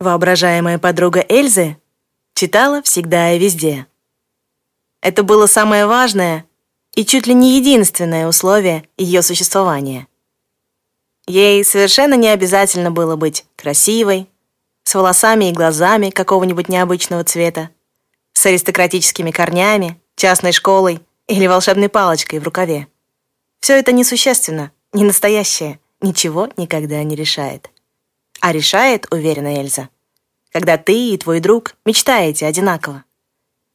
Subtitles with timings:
[0.00, 1.76] Воображаемая подруга Эльзы
[2.34, 3.86] читала всегда и везде.
[5.00, 6.46] Это было самое важное
[6.94, 10.06] и чуть ли не единственное условие ее существования.
[11.26, 14.28] Ей совершенно не обязательно было быть красивой,
[14.82, 17.70] с волосами и глазами какого-нибудь необычного цвета,
[18.34, 22.88] с аристократическими корнями, частной школой или волшебной палочкой в рукаве.
[23.60, 27.70] Все это несущественно, не настоящее, ничего никогда не решает.
[28.44, 29.88] А решает, уверена Эльза,
[30.52, 33.02] когда ты и твой друг мечтаете одинаково.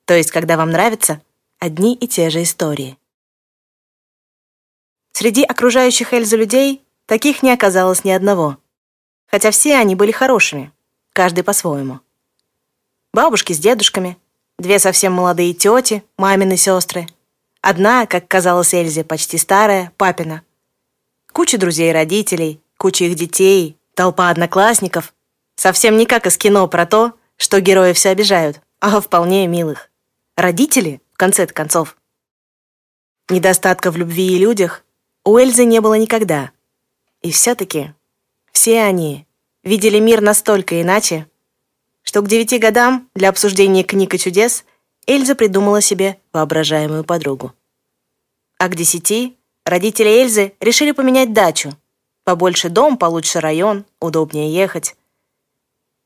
[0.05, 1.23] То есть, когда вам нравятся
[1.57, 2.95] одни и те же истории.
[5.11, 8.59] Среди окружающих Эльзу людей таких не оказалось ни одного.
[9.25, 10.71] Хотя все они были хорошими,
[11.13, 12.01] каждый по-своему.
[13.11, 14.19] Бабушки с дедушками,
[14.59, 17.07] две совсем молодые тети, мамины сестры.
[17.61, 20.43] Одна, как казалось Эльзе, почти старая, папина.
[21.33, 25.13] Куча друзей родителей, куча их детей, толпа одноклассников.
[25.57, 29.91] Совсем не как из кино про то, что герои все обижают, а вполне милых.
[30.37, 31.97] Родители, в конце концов.
[33.27, 34.85] Недостатка в любви и людях
[35.25, 36.51] у Эльзы не было никогда.
[37.21, 37.93] И все-таки
[38.53, 39.27] все они
[39.63, 41.27] видели мир настолько иначе,
[42.01, 44.63] что к девяти годам для обсуждения книг и чудес
[45.07, 47.51] Эльза придумала себе воображаемую подругу.
[48.59, 51.73] А к десяти родители Эльзы решили поменять дачу.
[52.29, 54.95] Побольше дом, получше район, удобнее ехать.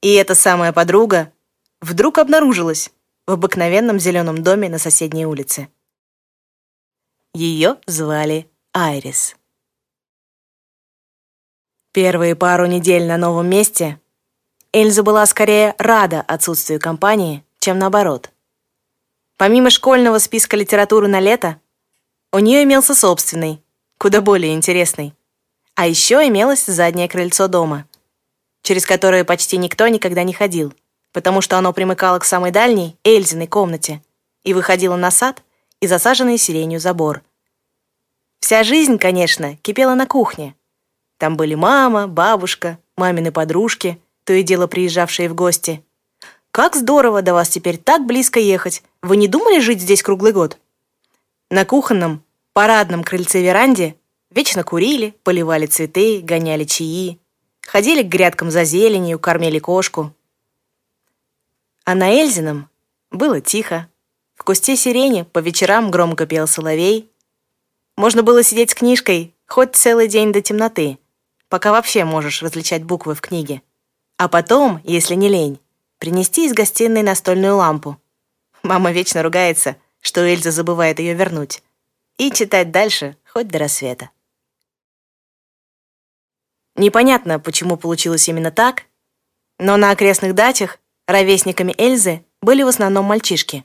[0.02, 1.34] И эта самая подруга
[1.82, 2.94] вдруг обнаружилась
[3.28, 5.68] в обыкновенном зеленом доме на соседней улице.
[7.34, 9.36] Ее звали Айрис.
[11.92, 14.00] Первые пару недель на новом месте
[14.72, 18.32] Эльза была скорее рада отсутствию компании, чем наоборот.
[19.36, 21.60] Помимо школьного списка литературы на лето,
[22.32, 23.62] у нее имелся собственный,
[23.98, 25.14] куда более интересный.
[25.76, 27.86] А еще имелось заднее крыльцо дома,
[28.62, 30.74] через которое почти никто никогда не ходил,
[31.12, 34.02] потому что оно примыкало к самой дальней Эльзиной комнате
[34.44, 35.42] и выходило на сад
[35.80, 37.24] и засаженный сиренью забор.
[38.40, 40.56] Вся жизнь, конечно, кипела на кухне—
[41.24, 45.82] там были мама, бабушка, мамины подружки, то и дело приезжавшие в гости.
[46.52, 48.84] «Как здорово до вас теперь так близко ехать!
[49.02, 50.58] Вы не думали жить здесь круглый год?»
[51.50, 53.96] На кухонном, парадном крыльце-веранде
[54.34, 57.20] вечно курили, поливали цветы, гоняли чаи,
[57.62, 60.14] ходили к грядкам за зеленью, кормили кошку.
[61.86, 62.70] А на Эльзином
[63.12, 63.88] было тихо.
[64.36, 67.10] В кусте сирени по вечерам громко пел соловей.
[67.96, 70.98] Можно было сидеть с книжкой хоть целый день до темноты
[71.54, 73.62] пока вообще можешь различать буквы в книге.
[74.18, 75.60] А потом, если не лень,
[76.00, 78.02] принести из гостиной настольную лампу.
[78.64, 81.62] Мама вечно ругается, что Эльза забывает ее вернуть.
[82.18, 84.10] И читать дальше хоть до рассвета.
[86.76, 88.84] Непонятно, почему получилось именно так,
[89.60, 93.64] но на окрестных дачах ровесниками Эльзы были в основном мальчишки.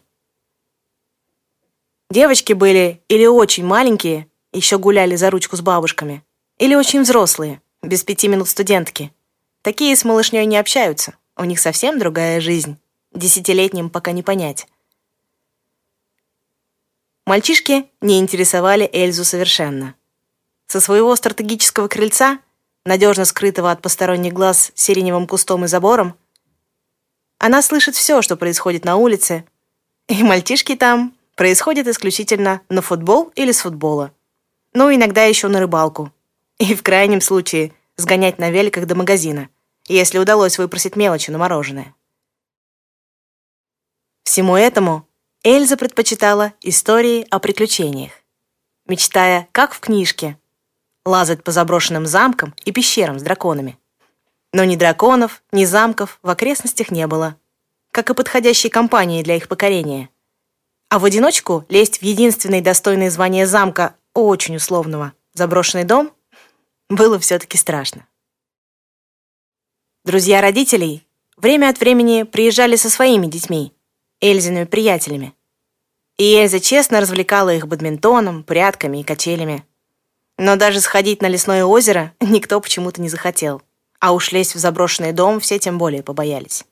[2.10, 6.24] Девочки были или очень маленькие, еще гуляли за ручку с бабушками,
[6.58, 9.12] или очень взрослые, без пяти минут студентки.
[9.62, 12.78] Такие с малышней не общаются, у них совсем другая жизнь.
[13.12, 14.66] Десятилетним пока не понять.
[17.26, 19.94] Мальчишки не интересовали Эльзу совершенно.
[20.66, 22.38] Со своего стратегического крыльца,
[22.88, 26.16] надежно скрытого от посторонних глаз сиреневым кустом и забором,
[27.38, 29.44] она слышит все, что происходит на улице,
[30.08, 34.12] и мальчишки там происходят исключительно на футбол или с футбола.
[34.72, 36.12] Ну, иногда еще на рыбалку.
[36.58, 39.48] И в крайнем случае сгонять на великах до магазина,
[39.86, 41.94] если удалось выпросить мелочи на мороженое.
[44.24, 45.06] Всему этому
[45.44, 48.12] Эльза предпочитала истории о приключениях,
[48.86, 50.38] мечтая, как в книжке,
[51.08, 53.78] лазать по заброшенным замкам и пещерам с драконами.
[54.52, 57.36] Но ни драконов, ни замков в окрестностях не было,
[57.90, 60.10] как и подходящей компании для их покорения.
[60.90, 66.12] А в одиночку лезть в единственный достойный звания замка, очень условного, заброшенный дом
[66.88, 68.06] было все-таки страшно.
[70.04, 71.06] Друзья родителей
[71.36, 73.74] время от времени приезжали со своими детьми,
[74.20, 75.34] Эльзиными приятелями.
[76.16, 79.64] И Эльза честно развлекала их бадминтоном, прятками и качелями.
[80.38, 83.60] Но даже сходить на лесное озеро никто почему-то не захотел.
[84.00, 86.64] А уж лезть в заброшенный дом все тем более побоялись.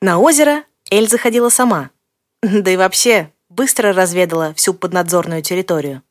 [0.00, 1.90] На озеро Эльза ходила сама.
[2.42, 6.02] Да и вообще быстро разведала всю поднадзорную территорию.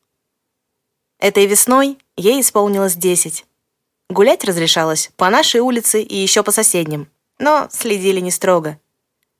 [1.18, 3.44] Этой весной ей исполнилось десять.
[4.08, 8.78] Гулять разрешалось по нашей улице и еще по соседним, но следили не строго.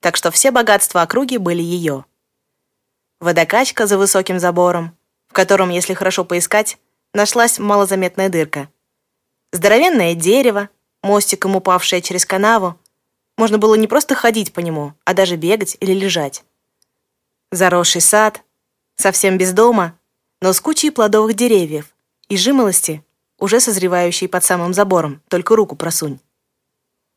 [0.01, 2.05] Так что все богатства округи были ее.
[3.21, 4.97] Водокачка за высоким забором,
[5.31, 6.79] в котором, если хорошо поискать,
[7.15, 8.69] нашлась малозаметная дырка.
[9.53, 10.69] Здоровенное дерево,
[11.03, 12.79] мостиком упавшее через канаву,
[13.39, 16.45] можно было не просто ходить по нему, а даже бегать или лежать.
[17.53, 18.43] Заросший сад,
[18.97, 19.97] совсем без дома,
[20.43, 21.95] но с кучей плодовых деревьев
[22.29, 23.05] и жимолости,
[23.39, 26.19] уже созревающей под самым забором, только руку просунь.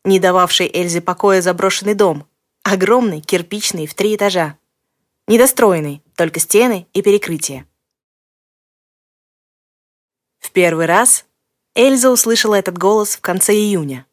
[0.06, 2.28] Не дававший Эльзе покоя заброшенный дом,
[2.64, 4.58] огромный, кирпичный, в три этажа.
[5.28, 7.66] Недостроенный, только стены и перекрытие.
[10.54, 11.26] Первый раз
[11.74, 14.06] Эльза услышала этот голос в конце июня.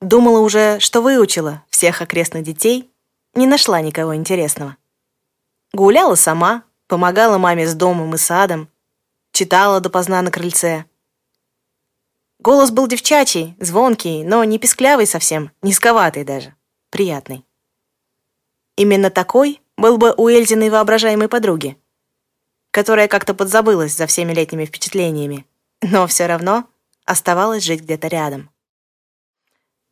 [0.00, 2.90] Думала уже, что выучила всех окрестных детей,
[3.34, 4.78] не нашла никого интересного.
[5.74, 8.70] Гуляла сама, помогала маме с домом и садом,
[9.32, 10.86] читала допоздна на крыльце.
[12.38, 16.54] Голос был девчачий, звонкий, но не писклявый совсем, низковатый даже,
[16.88, 17.44] приятный.
[18.76, 21.76] Именно такой был бы у Эльзиной воображаемой подруги,
[22.70, 25.46] которая как-то подзабылась за всеми летними впечатлениями,
[25.82, 26.68] но все равно
[27.04, 28.50] оставалась жить где-то рядом.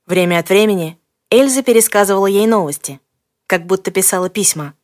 [0.06, 0.98] Время от времени
[1.30, 3.00] Эльза пересказывала ей новости,
[3.46, 4.74] как будто писала письма.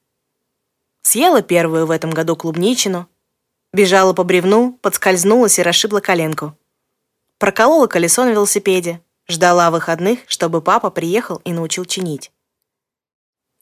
[1.02, 3.08] Съела первую в этом году клубничину,
[3.72, 6.56] бежала по бревну, подскользнулась и расшибла коленку.
[7.38, 12.32] Проколола колесо на велосипеде, ждала выходных, чтобы папа приехал и научил чинить.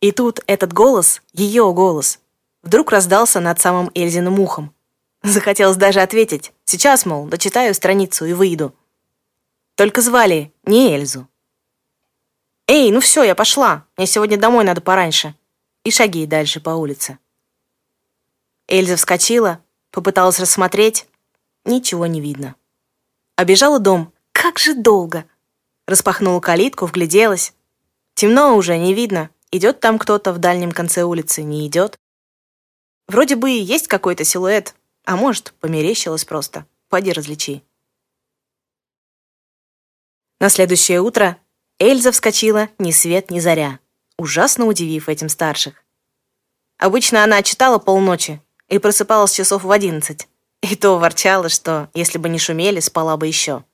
[0.00, 2.18] И тут этот голос, ее голос,
[2.62, 4.74] вдруг раздался над самым Эльзиным ухом.
[5.22, 6.52] Захотелось даже ответить.
[6.64, 8.74] Сейчас, мол, дочитаю страницу и выйду.
[9.74, 11.28] Только звали не Эльзу.
[12.66, 13.84] «Эй, ну все, я пошла.
[13.96, 15.34] Мне сегодня домой надо пораньше».
[15.84, 17.18] И шаги дальше по улице.
[18.68, 19.60] Эльза вскочила,
[19.90, 21.06] попыталась рассмотреть.
[21.64, 22.54] Ничего не видно.
[23.36, 24.12] Обежала дом.
[24.32, 25.24] Как же долго!
[25.86, 27.52] Распахнула калитку, вгляделась.
[28.14, 29.30] Темно уже, не видно.
[29.50, 31.98] Идет там кто-то в дальнем конце улицы, не идет.
[33.08, 36.66] Вроде бы и есть какой-то силуэт, а может, померещилось просто.
[36.88, 37.62] Пойди различи.
[40.40, 41.38] На следующее утро
[41.78, 43.80] Эльза вскочила ни свет, ни заря,
[44.16, 45.84] ужасно удивив этим старших.
[46.78, 50.28] Обычно она читала полночи и просыпалась часов в одиннадцать,
[50.62, 53.64] и то ворчала, что, если бы не шумели, спала бы еще.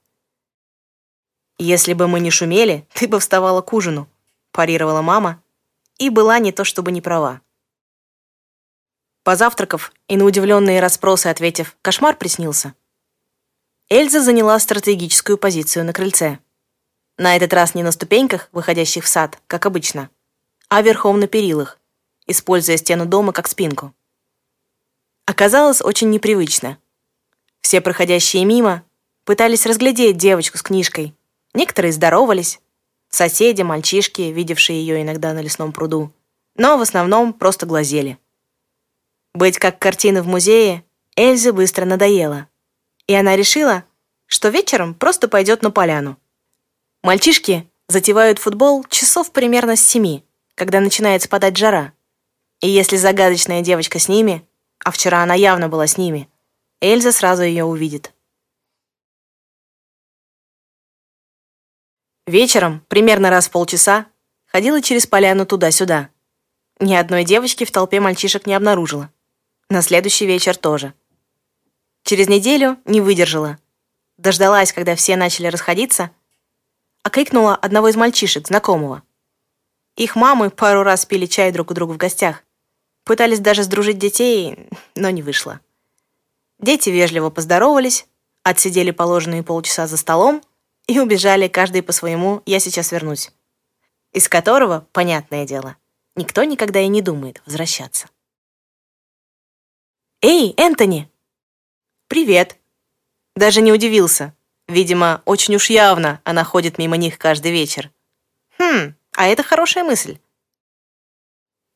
[1.58, 4.08] «Если бы мы не шумели, ты бы вставала к ужину»,
[4.52, 5.42] парировала мама,
[5.98, 7.40] и была не то чтобы не права.
[9.28, 12.72] Позавтракав и на удивленные расспросы ответив «кошмар приснился»,
[13.90, 16.38] Эльза заняла стратегическую позицию на крыльце.
[17.18, 20.08] На этот раз не на ступеньках, выходящих в сад, как обычно,
[20.70, 21.78] а верхом на перилах,
[22.26, 23.92] используя стену дома как спинку.
[25.26, 26.78] Оказалось очень непривычно.
[27.60, 28.82] Все проходящие мимо
[29.26, 31.14] пытались разглядеть девочку с книжкой.
[31.52, 32.60] Некоторые здоровались,
[33.10, 36.14] соседи, мальчишки, видевшие ее иногда на лесном пруду,
[36.56, 38.18] но в основном просто глазели.
[39.34, 40.84] Быть как картины в музее
[41.16, 42.48] Эльзе быстро надоело,
[43.06, 43.84] и она решила,
[44.26, 46.18] что вечером просто пойдет на поляну.
[47.02, 51.92] Мальчишки затевают футбол часов примерно с семи, когда начинает спадать жара.
[52.60, 54.46] И если загадочная девочка с ними,
[54.84, 56.28] а вчера она явно была с ними,
[56.80, 58.12] Эльза сразу ее увидит.
[62.26, 64.06] Вечером, примерно раз в полчаса,
[64.46, 66.10] ходила через поляну туда-сюда.
[66.78, 69.10] Ни одной девочки в толпе мальчишек не обнаружила.
[69.70, 70.94] На следующий вечер тоже.
[72.02, 73.58] Через неделю не выдержала.
[74.16, 76.10] Дождалась, когда все начали расходиться,
[77.02, 79.02] окликнула одного из мальчишек, знакомого.
[79.94, 82.44] Их мамы пару раз пили чай друг у друга в гостях.
[83.04, 85.60] Пытались даже сдружить детей, но не вышло.
[86.58, 88.06] Дети вежливо поздоровались,
[88.44, 90.42] отсидели положенные полчаса за столом
[90.86, 93.32] и убежали каждый по своему «я сейчас вернусь»,
[94.12, 95.76] из которого, понятное дело,
[96.16, 98.08] никто никогда и не думает возвращаться.
[100.20, 101.10] «Эй, Энтони!»
[102.08, 102.58] «Привет!»
[103.36, 104.34] Даже не удивился.
[104.66, 107.92] Видимо, очень уж явно она ходит мимо них каждый вечер.
[108.58, 110.18] Хм, а это хорошая мысль.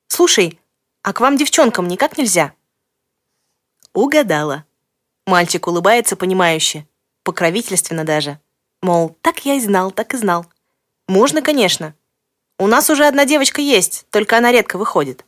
[0.09, 0.61] Слушай,
[1.03, 2.53] а к вам, девчонкам, никак нельзя?
[3.95, 4.65] Угадала.
[5.27, 6.87] Мальчик улыбается понимающе,
[7.23, 8.41] покровительственно даже.
[8.83, 10.47] Мол, так я и знал, так и знал.
[11.07, 11.95] Можно, конечно.
[12.59, 15.25] У нас уже одна девочка есть, только она редко выходит.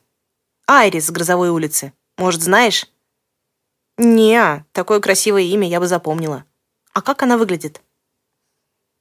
[0.66, 1.92] Айрис с Грозовой улицы.
[2.18, 2.86] Может, знаешь?
[3.96, 6.44] Не, такое красивое имя я бы запомнила.
[6.92, 7.80] А как она выглядит?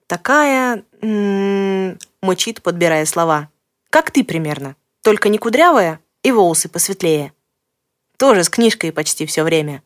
[0.07, 0.83] Такая...
[1.01, 3.49] М -м, мучит, подбирая слова.
[3.89, 4.75] Как ты примерно.
[5.01, 7.33] Только не кудрявая и волосы посветлее.
[8.17, 9.83] Тоже с книжкой почти все время.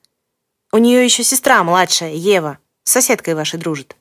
[0.71, 3.95] У нее еще сестра младшая, Ева, с соседкой вашей дружит.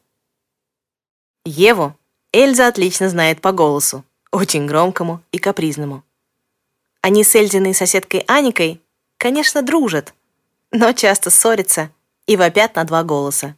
[1.44, 1.96] Еву
[2.32, 6.02] Эльза отлично знает по голосу, очень громкому и капризному.
[7.00, 8.82] Они с Эльзиной соседкой Аникой,
[9.16, 10.12] конечно, дружат,
[10.78, 11.90] но часто ссорятся
[12.26, 13.56] и вопят на два голоса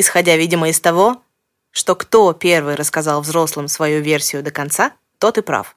[0.00, 1.22] исходя, видимо, из того,
[1.70, 5.76] что кто первый рассказал взрослым свою версию до конца, тот и прав.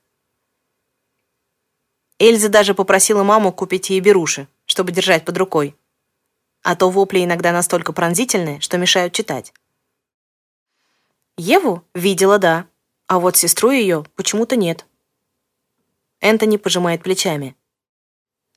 [2.20, 5.76] Эльза даже попросила маму купить ей беруши, чтобы держать под рукой.
[6.64, 9.54] А то вопли иногда настолько пронзительные, что мешают читать.
[11.36, 12.68] Еву видела, да,
[13.08, 14.86] а вот сестру ее почему-то нет.
[16.22, 17.56] Энтони пожимает плечами.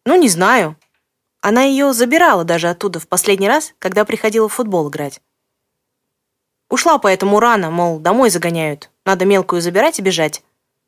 [0.05, 0.79] Ну, не знаю.
[1.47, 5.23] Она ее забирала даже оттуда в последний раз, когда приходила в футбол играть.
[6.69, 8.91] Ушла поэтому рано, мол, домой загоняют.
[9.05, 10.43] Надо мелкую забирать и бежать.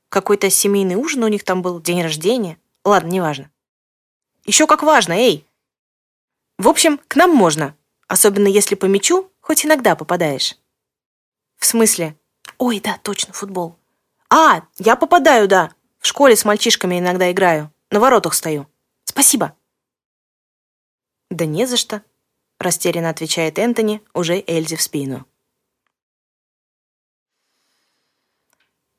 [0.08, 2.58] Какой-то семейный ужин у них там был, день рождения.
[2.84, 3.52] Ладно, неважно.
[4.46, 5.46] Еще как важно, эй!
[6.58, 7.76] В общем, к нам можно.
[8.08, 10.56] Особенно если по мячу хоть иногда попадаешь.
[11.56, 12.16] В смысле?
[12.58, 13.76] Ой, да, точно, футбол.
[14.28, 15.70] А, я попадаю, да.
[16.00, 17.72] В школе с мальчишками иногда играю.
[17.92, 18.66] На воротах стою.
[19.04, 19.54] Спасибо.
[21.30, 22.02] Да не за что,
[22.58, 25.26] растерянно отвечает Энтони, уже Эльзе в спину.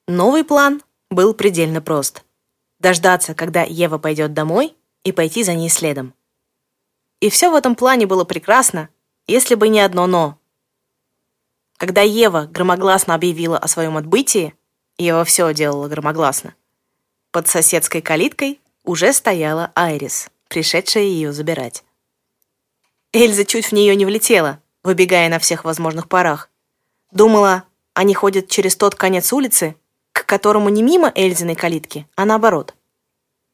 [0.07, 2.23] Новый план был предельно прост.
[2.79, 6.13] Дождаться, когда Ева пойдет домой, и пойти за ней следом.
[7.19, 8.89] И все в этом плане было прекрасно,
[9.27, 10.37] если бы не одно «но».
[11.77, 14.53] Когда Ева громогласно объявила о своем отбытии,
[14.97, 16.55] Ева все делала громогласно,
[17.31, 21.83] под соседской калиткой уже стояла Айрис, пришедшая ее забирать.
[23.11, 26.49] Эльза чуть в нее не влетела, выбегая на всех возможных парах.
[27.11, 27.63] Думала,
[27.93, 29.75] они ходят через тот конец улицы,
[30.11, 32.75] к которому не мимо Эльзиной калитки, а наоборот.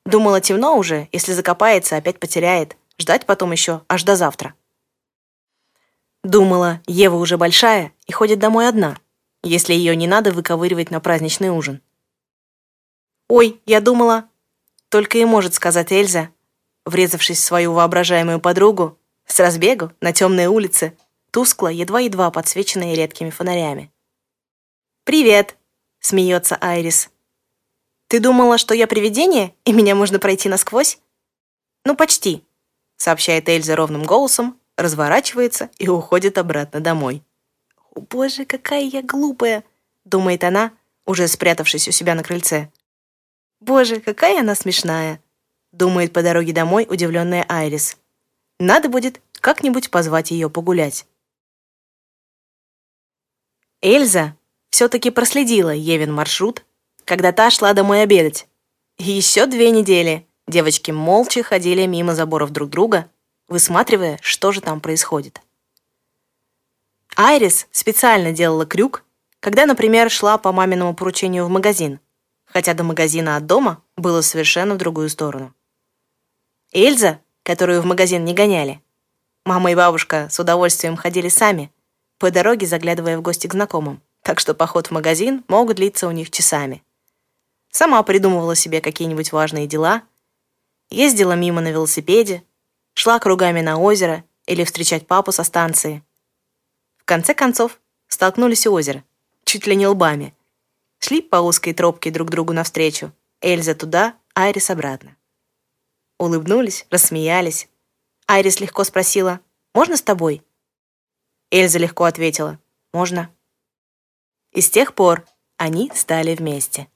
[0.05, 2.75] Думала, темно уже, если закопается, опять потеряет.
[2.99, 4.53] Ждать потом еще аж до завтра.
[6.23, 8.97] Думала, Ева уже большая и ходит домой одна,
[9.43, 11.81] если ее не надо выковыривать на праздничный ужин.
[13.27, 14.29] «Ой, я думала...»
[14.89, 16.29] Только и может сказать Эльза,
[16.85, 20.97] врезавшись в свою воображаемую подругу, с разбегу на темной улице,
[21.31, 23.91] тускло, едва-едва подсвеченные редкими фонарями.
[25.03, 25.57] «Привет!»
[26.05, 27.09] смеется Айрис.
[28.07, 30.99] «Ты думала, что я привидение, и меня можно пройти насквозь?»
[31.83, 32.43] «Ну, почти»,—
[32.97, 37.23] сообщает Эльза ровным голосом, разворачивается и уходит обратно домой.
[37.95, 39.63] «О, боже, какая я глупая!»—
[40.05, 40.71] думает она,
[41.05, 42.69] уже спрятавшись у себя на крыльце.
[43.59, 45.19] «Боже, какая она смешная!»—
[45.71, 47.97] думает по дороге домой удивленная Айрис.
[48.59, 51.05] «Надо будет как-нибудь позвать ее погулять».
[53.81, 54.35] Эльза
[54.69, 56.65] все-таки проследила Евин маршрут,
[57.05, 58.47] когда та шла домой обедать.
[58.97, 63.09] Еще две недели девочки молча ходили мимо заборов друг друга,
[63.47, 65.41] высматривая, что же там происходит.
[67.15, 69.03] Айрис специально делала крюк,
[69.39, 71.99] когда, например, шла по маминому поручению в магазин,
[72.45, 75.53] хотя до магазина от дома было совершенно в другую сторону.
[76.73, 78.81] Эльза, которую в магазин не гоняли,
[79.45, 81.71] мама и бабушка с удовольствием ходили сами,
[82.17, 86.11] по дороге заглядывая в гости к знакомым так что поход в магазин мог длиться у
[86.11, 86.81] них часами.
[87.69, 90.01] Сама придумывала себе какие-нибудь важные дела,
[90.89, 92.43] ездила мимо на велосипеде,
[92.95, 96.01] шла кругами на озеро или встречать папу со станции.
[96.97, 99.03] В конце концов, столкнулись у озера,
[99.43, 100.33] чуть ли не лбами.
[100.97, 103.11] Шли по узкой тропке друг другу навстречу,
[103.41, 105.14] Эльза туда, Айрис обратно.
[106.17, 107.69] Улыбнулись, рассмеялись.
[108.27, 109.41] Айрис легко спросила,
[109.73, 110.43] «Можно с тобой?»
[111.51, 112.59] Эльза легко ответила,
[112.93, 113.29] «Можно».
[114.51, 115.25] И с тех пор
[115.57, 116.87] они стали вместе.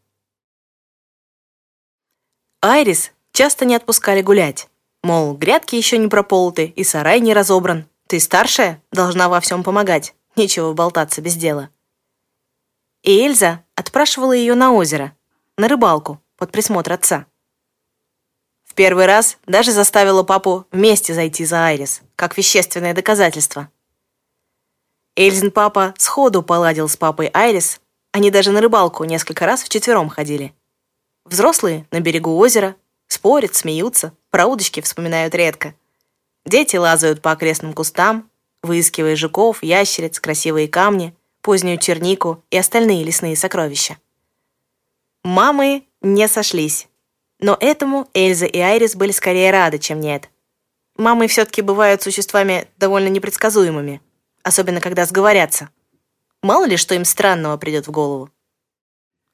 [2.61, 4.69] Айрис часто не отпускали гулять.
[5.03, 7.87] Мол, грядки еще не прополоты и сарай не разобран.
[8.07, 10.15] Ты старшая, должна во всем помогать.
[10.35, 11.69] Нечего болтаться без дела.
[13.03, 15.15] И Эльза отпрашивала ее на озеро,
[15.57, 17.27] на рыбалку, под присмотр отца.
[18.69, 23.69] В первый раз даже заставила папу вместе зайти за Айрис, как вещественное доказательство.
[25.15, 30.53] Эльзин папа сходу поладил с папой Айрис, они даже на рыбалку несколько раз вчетвером ходили.
[31.25, 32.75] Взрослые на берегу озера
[33.07, 35.73] спорят, смеются, про удочки вспоминают редко.
[36.45, 38.29] Дети лазают по окрестным кустам,
[38.63, 43.97] выискивая жуков, ящериц, красивые камни, позднюю чернику и остальные лесные сокровища.
[45.23, 46.87] Мамы не сошлись,
[47.39, 50.29] но этому Эльза и Айрис были скорее рады, чем нет.
[50.97, 54.01] Мамы все-таки бывают существами довольно непредсказуемыми
[54.43, 55.69] особенно когда сговорятся.
[56.41, 58.29] Мало ли, что им странного придет в голову.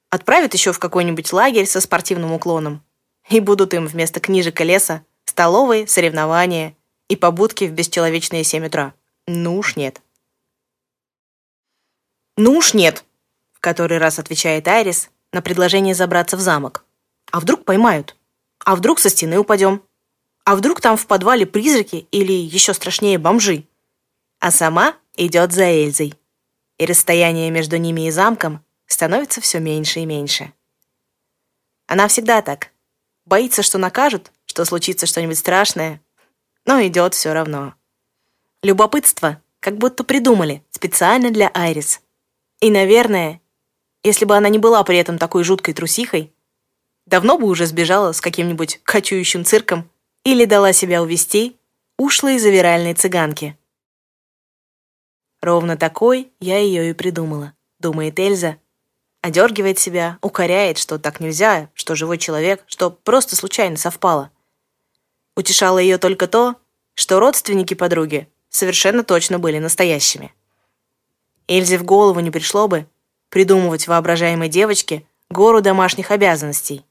[0.10, 2.84] Отправят еще в какой-нибудь лагерь со спортивным уклоном,
[3.30, 6.76] и будут им вместо книжек и леса столовые, соревнования
[7.08, 8.94] и побудки в бесчеловечные семь утра.
[9.28, 10.02] Ну уж нет.
[12.38, 13.04] Ну уж нет,
[13.54, 16.85] в который раз отвечает Айрис на предложение забраться в замок.
[17.32, 18.16] А вдруг поймают?
[18.60, 19.82] А вдруг со стены упадем?
[20.44, 23.66] А вдруг там в подвале призраки или еще страшнее бомжи?
[24.46, 26.14] а сама идет за Эльзой.
[26.78, 30.54] и расстояние между ними и замком становится все меньше и меньше.
[31.88, 32.70] Она всегда так.
[33.26, 36.00] Боится, что накажут, что случится что-нибудь страшное,
[36.64, 37.74] но идет все равно.
[38.62, 42.02] Любопытство как будто придумали специально для Айрис.
[42.60, 43.42] И, наверное,
[44.04, 46.35] если бы она не была при этом такой жуткой трусихой,
[47.06, 49.90] давно бы уже сбежала с каким-нибудь кочующим цирком
[50.24, 51.58] или дала себя увести
[51.98, 53.58] ушлой завиральной цыганке.
[55.42, 58.58] Ровно такой я ее и придумала, думает Эльза.
[59.22, 64.32] Одергивает себя, укоряет, что так нельзя, что живой человек, что просто случайно совпало.
[65.36, 66.56] Утешало ее только то,
[66.94, 70.34] что родственники подруги совершенно точно были настоящими.
[71.48, 72.88] Эльзе в голову не пришло бы
[73.30, 76.86] придумывать воображаемой девочке гору домашних обязанностей.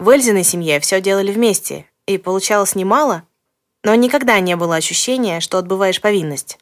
[0.00, 3.28] В Эльзиной семье все делали вместе, и получалось немало,
[3.84, 6.58] но никогда не было ощущения, что отбываешь повинность.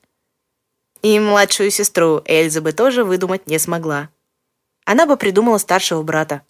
[1.03, 4.11] И младшую сестру Эльза бы тоже выдумать не смогла.
[4.85, 6.45] Она бы придумала старшего брата,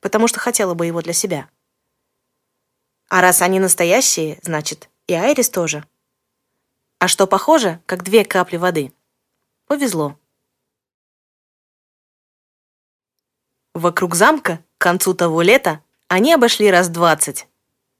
[0.00, 1.48] потому что хотела бы его для себя.
[3.08, 5.86] А раз они настоящие, значит, и Айрис тоже.
[6.98, 8.92] А что похоже, как две капли воды.
[9.66, 10.18] Повезло.
[13.72, 17.48] Вокруг замка к концу того лета они обошли раз двадцать,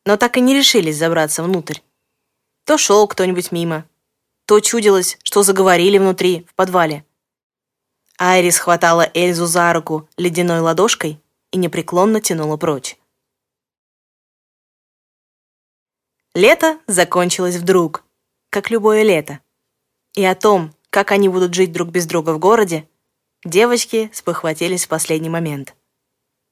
[0.05, 1.81] но так и не решились забраться внутрь.
[2.65, 3.89] То шел кто-нибудь мимо,
[4.47, 7.05] то чудилось, что заговорили внутри, в подвале.
[8.19, 11.21] Айрис хватала Эльзу за руку ледяной ладошкой
[11.51, 12.97] и непреклонно тянула прочь.
[16.35, 18.05] Лето закончилось вдруг,
[18.51, 19.41] как любое лето.
[20.15, 22.89] И о том, как они будут жить друг без друга в городе,
[23.45, 25.76] девочки спохватились в последний момент.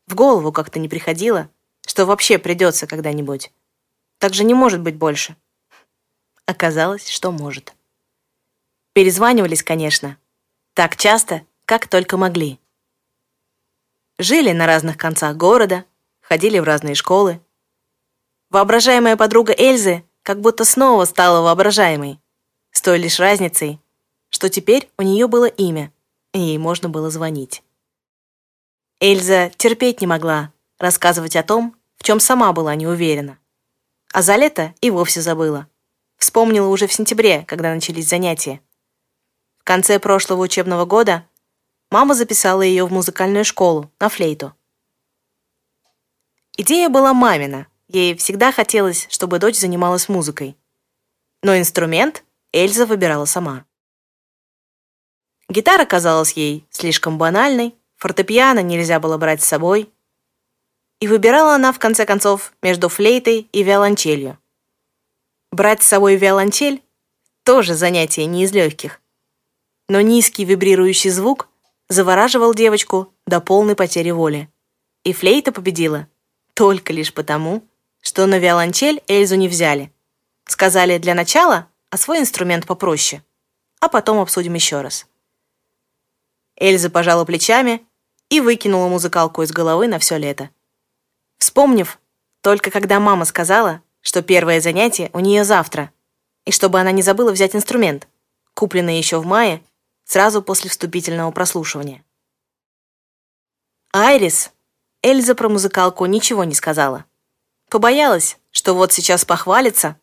[0.06, 1.48] В голову как-то не приходило,
[1.86, 3.52] что вообще придется когда-нибудь.
[4.18, 5.36] Так же не может быть больше.
[6.46, 7.74] Оказалось, что может.
[8.92, 10.16] Перезванивались, конечно.
[10.74, 12.58] Так часто, как только могли.
[14.18, 15.84] Жили на разных концах города,
[16.20, 17.40] ходили в разные школы,
[18.54, 22.20] Воображаемая подруга Эльзы как будто снова стала воображаемой,
[22.70, 23.80] с той лишь разницей,
[24.28, 25.92] что теперь у нее было имя,
[26.32, 27.64] и ей можно было звонить.
[29.00, 33.38] Эльза терпеть не могла рассказывать о том, в чем сама была не уверена.
[34.12, 35.68] А за лето и вовсе забыла.
[36.16, 38.60] Вспомнила уже в сентябре, когда начались занятия.
[39.58, 41.26] В конце прошлого учебного года
[41.90, 44.54] мама записала ее в музыкальную школу на флейту.
[46.56, 50.56] Идея была мамина— Ей всегда хотелось, чтобы дочь занималась музыкой.
[51.42, 53.66] Но инструмент Эльза выбирала сама.
[55.48, 59.90] Гитара казалась ей слишком банальной, фортепиано нельзя было брать с собой.
[61.00, 64.38] И выбирала она, в конце концов, между флейтой и виолончелью.
[65.50, 66.82] Брать с собой виолончель—
[67.44, 69.00] тоже занятие не из легких.
[69.88, 71.48] Но низкий вибрирующий звук
[71.88, 74.50] завораживал девочку до полной потери воли.
[75.04, 76.06] И флейта победила
[76.52, 77.66] только лишь потому,
[78.02, 79.90] что на виолончель Эльзу не взяли.
[80.46, 83.24] Сказали для начала, а свой инструмент попроще.
[83.80, 85.06] А потом обсудим еще раз.
[86.56, 87.86] Эльза пожала плечами
[88.28, 90.50] и выкинула музыкалку из головы на все лето.
[91.38, 91.98] Вспомнив,
[92.40, 95.90] только когда мама сказала, что первое занятие у нее завтра,
[96.44, 98.08] и чтобы она не забыла взять инструмент,
[98.54, 99.62] купленный еще в мае,
[100.04, 102.04] сразу после вступительного прослушивания.
[103.92, 104.52] Айрис,
[105.02, 107.04] Эльза про музыкалку ничего не сказала.
[107.70, 109.98] Побоялась, что вот сейчас похвалится,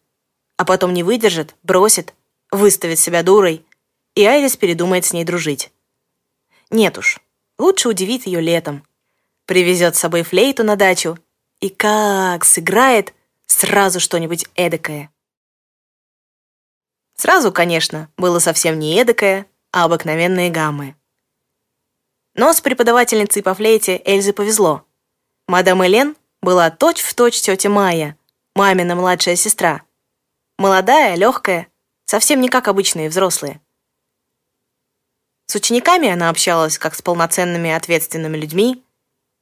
[0.57, 2.13] а потом не выдержит, бросит,
[2.51, 3.65] выставит себя дурой,
[4.15, 5.71] и Айрис передумает с ней дружить.
[6.69, 7.19] Нет уж,
[7.61, 8.85] лучше удивит ее летом.
[9.45, 11.17] Привезет с собой флейту на дачу
[11.59, 13.13] и как сыграет
[13.45, 15.11] сразу что-нибудь эдакое.
[17.15, 20.95] Сразу, конечно, было совсем не эдакое, а обыкновенные гаммы.
[22.33, 24.83] Но с преподавательницей по флейте Эльзе повезло.
[25.47, 28.17] Мадам Элен была точь-в-точь точь тетя Майя,
[28.55, 29.83] мамина младшая сестра.
[30.57, 31.67] Молодая, легкая,
[32.05, 33.61] совсем не как обычные взрослые.
[35.51, 38.85] С учениками она общалась как с полноценными ответственными людьми,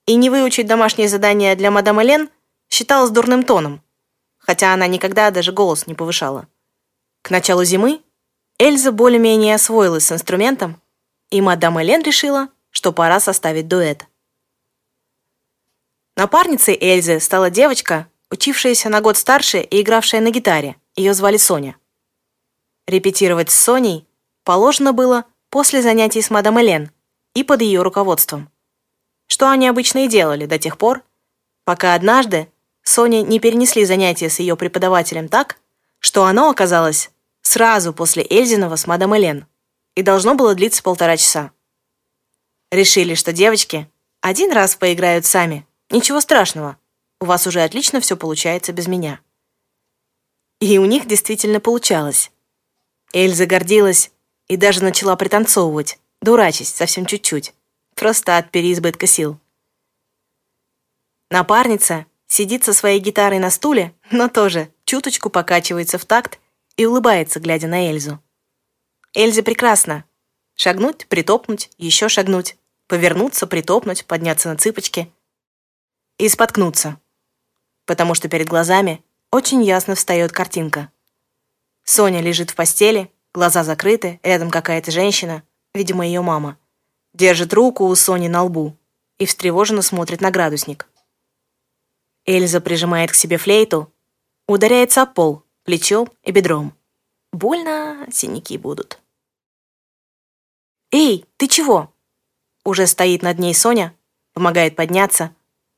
[0.07, 2.31] и не выучить домашние задания для мадам Элен
[2.67, 3.83] считалось дурным тоном,
[4.39, 6.47] хотя она никогда даже голос не повышала.
[7.21, 8.01] К началу зимы
[8.57, 10.81] Эльза более-менее освоилась с инструментом,
[11.29, 14.07] и мадам Элен решила, что пора составить дуэт.
[16.15, 20.75] Напарницей Эльзы стала девочка, учившаяся на год старше и игравшая на гитаре.
[20.95, 21.77] Ее звали Соня.
[22.87, 24.07] Репетировать с Соней
[24.43, 26.91] положено было после занятий с мадам Элен
[27.33, 28.49] и под ее руководством.
[29.27, 31.03] Что они обычно и делали до тех пор,
[31.63, 32.51] пока однажды
[32.83, 35.59] Соне не перенесли занятия с ее преподавателем так,
[35.99, 39.45] что оно оказалось сразу после Эльзиного с мадам Элен,
[39.95, 41.51] и должно было длиться полтора часа.
[42.71, 43.89] Решили, что девочки
[44.21, 45.65] один раз поиграют сами.
[45.89, 46.77] Ничего страшного.
[47.19, 49.19] У вас уже отлично все получается без меня.
[50.59, 52.31] И у них действительно получалось.
[53.13, 54.11] Эльза гордилась
[54.49, 57.53] и даже начала пританцовывать, дурачись совсем чуть-чуть,
[57.95, 59.39] просто от переизбытка сил.
[61.29, 66.39] Напарница сидит со своей гитарой на стуле, но тоже чуточку покачивается в такт
[66.75, 68.19] и улыбается, глядя на Эльзу.
[69.13, 70.03] Эльзе прекрасно.
[70.55, 72.57] Шагнуть, притопнуть, еще шагнуть,
[72.87, 75.11] повернуться, притопнуть, подняться на цыпочки
[76.17, 76.99] и споткнуться,
[77.85, 80.91] потому что перед глазами очень ясно встает картинка.
[81.83, 86.57] Соня лежит в постели, глаза закрыты, рядом какая-то женщина, видимо, ее мама,
[87.13, 88.75] держит руку у Сони на лбу
[89.17, 90.87] и встревоженно смотрит на градусник.
[92.25, 93.91] Эльза прижимает к себе флейту,
[94.47, 96.73] ударяется о пол плечом и бедром.
[97.31, 98.99] Больно синяки будут.
[100.91, 101.93] «Эй, ты чего?»
[102.65, 103.95] Уже стоит над ней Соня,
[104.33, 105.35] помогает подняться.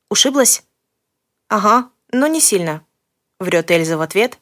[0.08, 0.64] «Ушиблась?»
[1.48, 2.84] «Ага, но не сильно»,—
[3.40, 4.38] врет Эльза в ответ.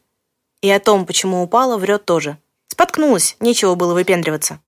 [0.61, 2.39] И о том, почему упала, врет тоже.
[2.71, 4.61] Споткнулась, нечего было выпендриваться.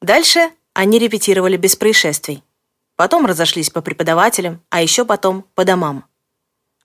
[0.00, 2.42] Дальше они репетировали без происшествий.
[2.96, 6.06] Потом разошлись по преподавателям, а еще потом по домам.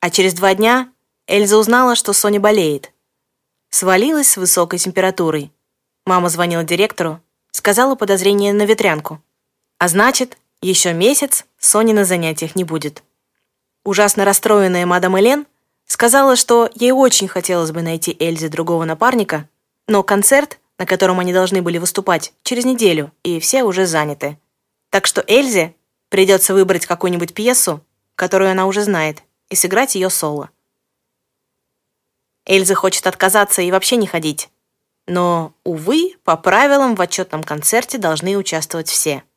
[0.01, 0.91] А через два дня
[1.27, 2.91] Эльза узнала, что Соня болеет.
[3.69, 5.49] Свалилась с высокой температурой.
[6.05, 9.23] Мама звонила директору, сказала подозрение на ветрянку.
[9.77, 13.01] А значит, еще месяц Сони на занятиях не будет.
[13.85, 15.47] Ужасно расстроенная мадам Элен
[15.85, 19.47] сказала, что ей очень хотелось бы найти Эльзе другого напарника,
[19.89, 24.37] но концерт, на котором они должны были выступать, через неделю, и все уже заняты.
[24.89, 25.75] Так что Эльзе
[26.07, 27.83] придется выбрать какую-нибудь пьесу,
[28.15, 30.49] которую она уже знает, и сыграть ее соло.
[32.45, 34.49] Эльза хочет отказаться и вообще не ходить.
[35.05, 39.23] Но, увы, по правилам в отчетном концерте должны участвовать все–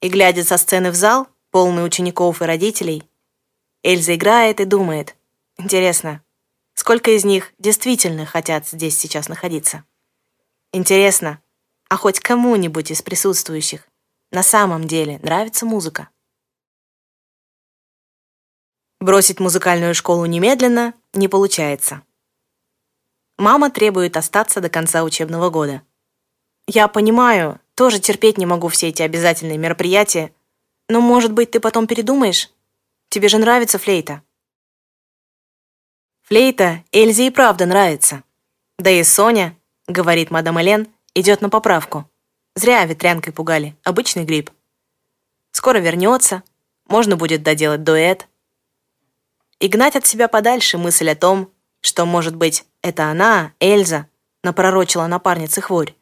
[0.00, 3.04] и, глядя со сцены в зал, полный учеников и родителей,
[3.82, 5.14] Эльза играет и думает,
[5.58, 6.22] интересно,
[6.80, 9.84] сколько из них действительно хотят здесь сейчас находиться?
[10.72, 11.42] Интересно,
[11.90, 13.86] а хоть кому-нибудь из присутствующих
[14.30, 16.08] на самом деле нравится музыка?
[18.98, 22.00] Бросить музыкальную школу немедленно не получается.
[23.36, 25.82] Мама требует остаться до конца учебного года.
[26.66, 30.32] Я понимаю, тоже терпеть не могу все эти обязательные мероприятия.
[30.88, 32.50] Но, может быть, ты потом передумаешь?
[33.10, 34.22] Тебе же нравится флейта.
[36.32, 38.22] Флейта Эльзе и правда нравится.
[38.78, 39.56] Да и Соня,
[39.88, 42.08] говорит мадам Элен, идет на поправку.
[42.54, 44.52] Зря ветрянкой пугали, обычный грипп.
[45.50, 46.44] Скоро вернется,
[46.86, 48.28] можно будет доделать дуэт.
[49.58, 54.06] И гнать от себя подальше мысль о том, что, может быть, это она, Эльза,
[54.44, 55.96] напророчила напарнице хворь.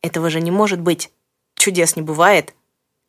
[0.00, 1.12] Этого же не может быть.
[1.56, 2.54] Чудес не бывает.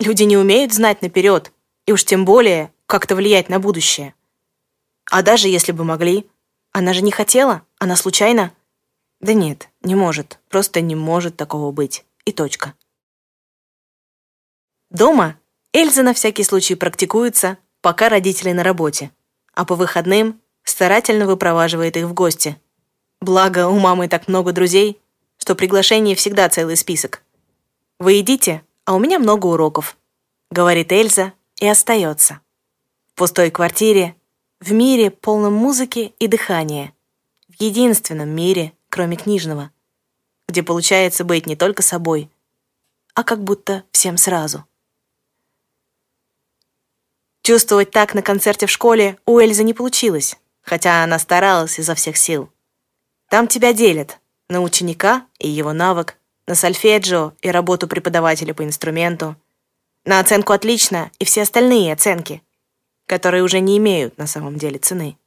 [0.01, 1.53] Люди не умеют знать наперед,
[1.85, 4.13] и уж тем более как-то влиять на будущее.
[5.09, 6.29] А даже если бы могли,
[6.71, 8.51] она же не хотела, она случайно.
[9.19, 12.05] Да нет, не может, просто не может такого быть.
[12.25, 12.73] И точка.
[14.89, 15.37] Дома
[15.73, 19.11] Эльза на всякий случай практикуется, пока родители на работе,
[19.53, 22.59] а по выходным старательно выпроваживает их в гости.
[23.21, 24.99] Благо, у мамы так много друзей,
[25.37, 27.21] что приглашение всегда целый список.
[27.99, 29.97] «Вы идите, а у меня много уроков»,—
[30.51, 32.39] говорит Эльза и остается.
[33.07, 34.15] В пустой квартире,
[34.59, 36.93] в мире, полном музыки и дыхания,
[37.47, 39.71] в единственном мире, кроме книжного,
[40.47, 42.29] где получается быть не только собой,
[43.13, 44.65] а как будто всем сразу.
[47.41, 52.17] Чувствовать так на концерте в школе у Эльзы не получилось, хотя она старалась изо всех
[52.17, 52.49] сил.
[53.29, 59.35] Там тебя делят, на ученика и его навык, на сольфеджио и работу преподавателя по инструменту,
[60.05, 62.41] на оценку «отлично» и все остальные оценки,
[63.05, 65.17] которые уже не имеют на самом деле цены.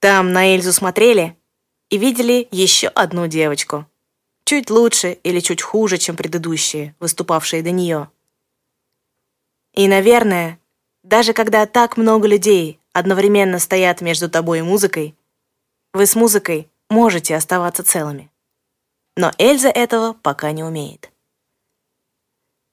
[0.00, 1.36] Там на Эльзу смотрели
[1.90, 3.86] и видели еще одну девочку,
[4.44, 8.10] чуть лучше или чуть хуже, чем предыдущие, выступавшие до нее.
[9.72, 10.58] И, наверное,
[11.02, 15.14] даже когда так много людей одновременно стоят между тобой и музыкой,
[15.92, 18.30] вы с музыкой можете оставаться целыми.
[19.16, 21.10] Но Эльза этого пока не умеет.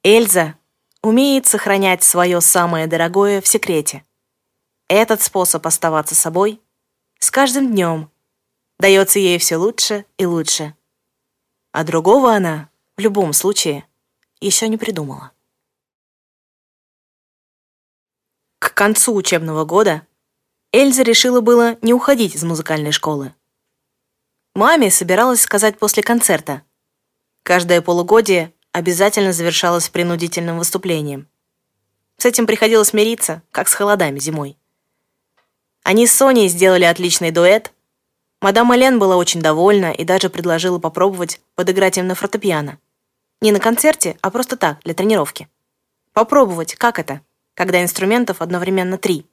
[0.04, 0.56] Эльза
[1.04, 4.04] умеет сохранять свое самое дорогое в секрете.
[4.88, 6.62] Этот способ оставаться собой
[7.20, 8.10] с каждым днем
[8.80, 10.76] дается ей все лучше и лучше.
[11.72, 13.86] А другого она, в любом случае,
[14.40, 15.32] еще не придумала.
[18.60, 20.08] К концу учебного года
[20.72, 23.36] Эльза решила было не уходить из музыкальной школы.
[24.56, 26.64] Маме собиралась сказать после концерта.
[27.44, 31.30] Каждое полугодие обязательно завершалось принудительным выступлением.
[32.18, 34.58] С этим приходилось мириться, как с холодами зимой.
[35.84, 37.72] Они с Соней сделали отличный дуэт.
[38.42, 42.80] Мадам Элен была очень довольна и даже предложила попробовать подыграть им на фортепиано.
[43.42, 45.48] Не на концерте, а просто так, для тренировки.
[46.14, 47.22] Попробовать, как это,
[47.54, 49.26] когда инструментов одновременно три.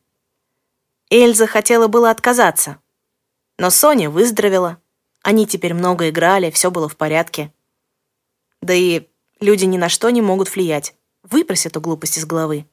[1.09, 2.79] Эльза хотела было отказаться,
[3.59, 4.79] но Соня выздоровела.
[5.23, 7.53] Они теперь много играли, все было в порядке.
[8.63, 9.10] Да и
[9.41, 10.95] люди ни на что не могут влиять.
[11.23, 12.67] Выбрось эту глупость из головы.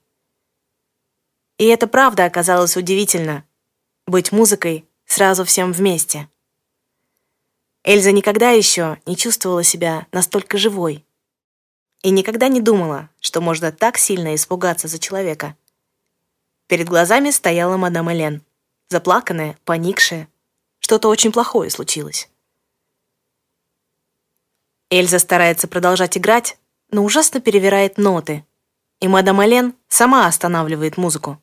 [1.58, 3.44] И это правда оказалось удивительно.
[4.06, 6.30] Быть музыкой сразу всем вместе.
[7.84, 11.06] Эльза никогда еще не чувствовала себя настолько живой
[12.04, 15.56] и никогда не думала, что можно так сильно испугаться за человека.
[16.68, 18.44] Перед глазами стояла мадам Элен,
[18.90, 20.28] заплаканная, поникшая.
[20.80, 22.30] Что-то очень плохое случилось.
[24.90, 26.58] Эльза старается продолжать играть,
[26.92, 28.46] но ужасно перевирает ноты.
[29.02, 31.42] И мадам Элен сама останавливает музыку.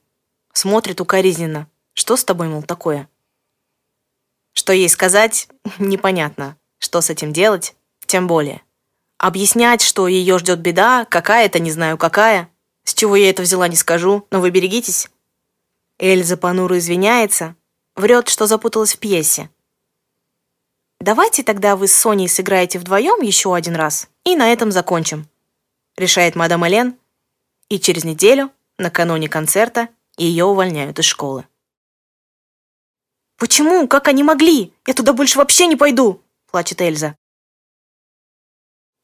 [0.52, 1.68] Смотрит укоризненно.
[1.92, 3.08] Что с тобой, мол, такое?
[4.54, 6.56] Что ей сказать, непонятно.
[6.78, 7.76] Что с этим делать,
[8.06, 8.62] тем более.
[9.18, 12.48] Объяснять, что ее ждет беда, какая-то, не знаю какая.
[12.84, 15.08] С чего я это взяла, не скажу, но вы берегитесь.
[15.98, 17.56] Эльза понуро извиняется,
[17.94, 19.50] врет, что запуталась в пьесе.
[21.04, 25.28] «Давайте тогда вы с Соней сыграете вдвоем еще один раз, и на этом закончим»,
[25.98, 26.96] решает мадам Элен,
[27.68, 31.46] и через неделю, накануне концерта, ее увольняют из школы.
[33.36, 33.86] «Почему?
[33.86, 34.72] Как они могли?
[34.86, 37.18] Я туда больше вообще не пойду!» плачет Эльза.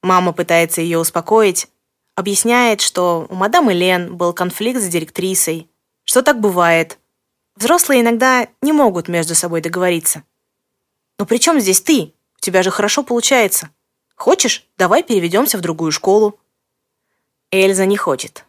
[0.02, 1.68] Мама пытается ее успокоить,
[2.14, 5.68] объясняет, что у мадам Элен был конфликт с директрисой,
[6.04, 6.98] что так бывает.
[7.56, 10.24] Взрослые иногда не могут между собой договориться.
[11.20, 12.14] «Но при чем здесь ты?
[12.38, 13.68] У тебя же хорошо получается.
[14.16, 16.40] Хочешь, давай переведемся в другую школу».
[17.50, 18.46] Эльза не хочет.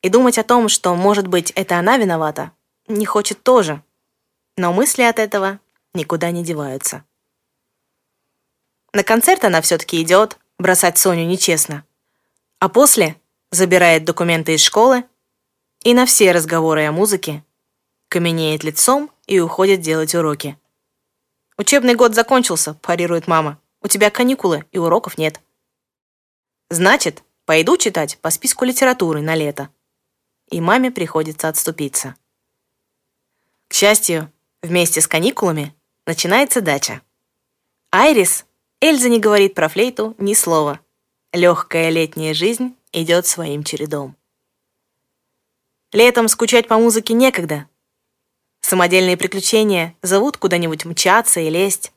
[0.00, 2.52] И думать о том, что, может быть, это она виновата,
[2.88, 3.82] не хочет тоже.
[4.56, 5.60] Но мысли от этого
[5.92, 7.04] никуда не деваются.
[8.94, 11.84] На концерт она все-таки идет, бросать Соню нечестно.
[12.58, 15.04] А после забирает документы из школы
[15.82, 17.44] и на все разговоры о музыке
[18.08, 20.56] каменеет лицом и уходит делать уроки.
[21.56, 23.60] «Учебный год закончился»,– парирует мама.
[23.80, 25.40] «У тебя каникулы и уроков нет».
[26.70, 29.68] «Значит, пойду читать по списку литературы на лето».
[30.50, 32.16] И маме приходится отступиться.
[33.68, 34.30] К счастью,
[34.62, 35.74] вместе с каникулами
[36.06, 37.02] начинается дача.
[37.90, 38.44] Айрис
[38.80, 40.80] Эльза не говорит про флейту ни слова.
[41.32, 44.16] Легкая летняя жизнь идет своим чередом.
[45.92, 47.68] Летом скучать по музыке некогда.
[48.66, 51.92] Самодельные приключения зовут куда-нибудь мчаться и лезть.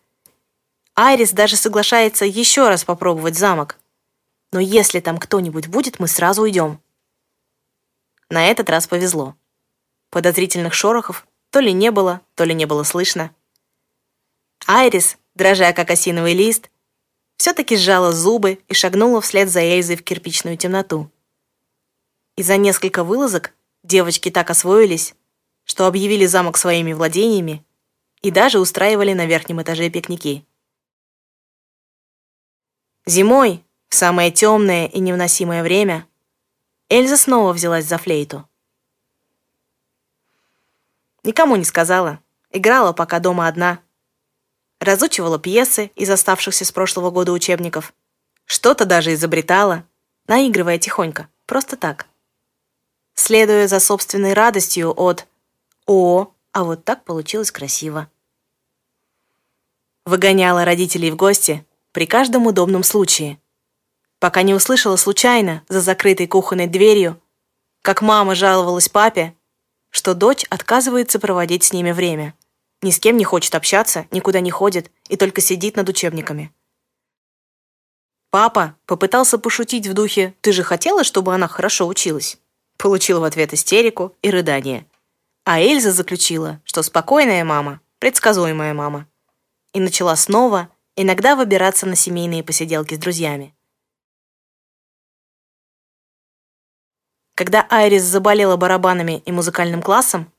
[0.95, 3.79] Айрис даже соглашается еще раз попробовать замок.
[4.51, 6.81] Но если там кто-нибудь будет, мы сразу уйдем.
[8.29, 9.37] На этот раз повезло.
[10.09, 13.33] Подозрительных шорохов то ли не было, то ли не было слышно.
[14.65, 16.69] Айрис, дрожа как осиновый лист,
[17.37, 21.09] все-таки сжала зубы и шагнула вслед за Эльзой в кирпичную темноту.
[22.35, 23.53] И за несколько вылазок
[23.83, 25.15] девочки так освоились,
[25.67, 27.63] что объявили замок своими владениями
[28.23, 30.43] и даже устраивали на верхнем этаже пикники.
[33.05, 36.07] Зимой, в самое темное и невыносимое время,
[36.89, 38.49] Эльза снова взялась за флейту.
[41.21, 43.79] Никому не сказала, играла пока дома одна–
[44.79, 47.93] разучивала пьесы из оставшихся с прошлого года учебников,
[48.45, 49.83] что-то даже изобретала,
[50.27, 52.07] наигрывая тихонько, просто так.
[53.13, 55.25] Следуя за собственной радостью от
[55.87, 58.09] «О, а вот так получилось красиво».
[60.05, 63.39] Выгоняла родителей в гости при каждом удобном случае,
[64.19, 67.19] пока не услышала случайно за закрытой кухонной дверью,
[67.81, 69.35] как мама жаловалась папе,
[69.89, 72.35] что дочь отказывается проводить с ними время–
[72.81, 76.53] ни с кем не хочет общаться, никуда не ходит и только сидит над учебниками.
[78.29, 82.37] Папа попытался пошутить в духе «Ты же хотела, чтобы она хорошо училась?»
[82.77, 84.85] Получил в ответ истерику и рыдание.
[85.49, 89.07] А Эльза заключила, что спокойная мама, предсказуемая мама.
[89.71, 93.55] И начала снова иногда выбираться на семейные посиделки с друзьями.
[97.33, 100.33] Когда Айрис заболела барабанами и музыкальным классом,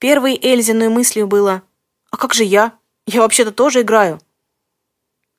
[0.00, 1.62] Первой Эльзиной мыслью было
[2.10, 2.76] «А как же я?
[3.06, 4.20] Я вообще-то тоже играю».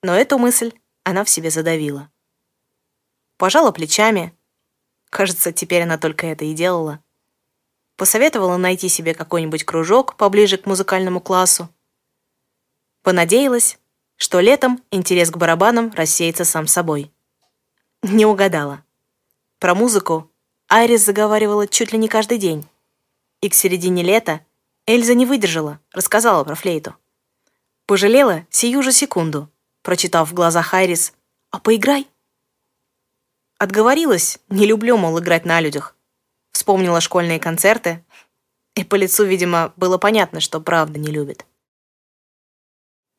[0.01, 0.71] Но эту мысль
[1.03, 2.09] она в себе задавила.
[3.35, 4.33] Пожала плечами.
[5.09, 7.03] Кажется, теперь она только это и делала.
[7.95, 11.69] Посоветовала найти себе какой-нибудь кружок поближе к музыкальному классу.
[13.03, 13.77] Понадеялась,
[14.15, 17.11] что летом интерес к барабанам рассеется сам собой.
[18.01, 18.83] Не угадала.
[19.59, 20.29] Про музыку
[20.67, 22.67] Айрис заговаривала чуть ли не каждый день.
[23.41, 24.41] И к середине лета
[24.85, 26.95] Эльза не выдержала, рассказала про флейту.
[27.85, 29.49] Пожалела сию же секунду,
[29.81, 31.13] прочитав в глазах Айрис
[31.51, 32.07] «А поиграй».
[33.57, 35.95] Отговорилась, не люблю, мол, играть на людях.
[36.53, 38.03] Вспомнила школьные концерты,
[38.75, 41.45] и по лицу, видимо, было понятно, что правда не любит.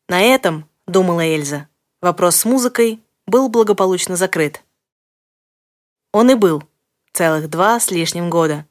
[0.08, 1.68] На этом, думала Эльза,
[2.00, 4.62] вопрос с музыкой был благополучно закрыт.
[6.12, 6.62] Он и был
[7.12, 8.66] целых два с лишним года,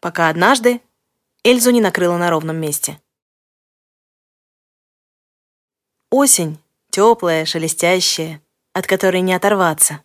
[0.00, 0.80] пока однажды
[1.44, 3.00] Эльзу не накрыло на ровном месте.
[6.10, 6.58] Осень,
[6.90, 10.02] теплая, шелестящая, от которой не оторваться.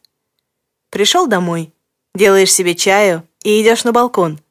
[0.91, 1.73] Пришел домой,
[2.13, 4.41] делаешь себе чаю и идешь на балкон.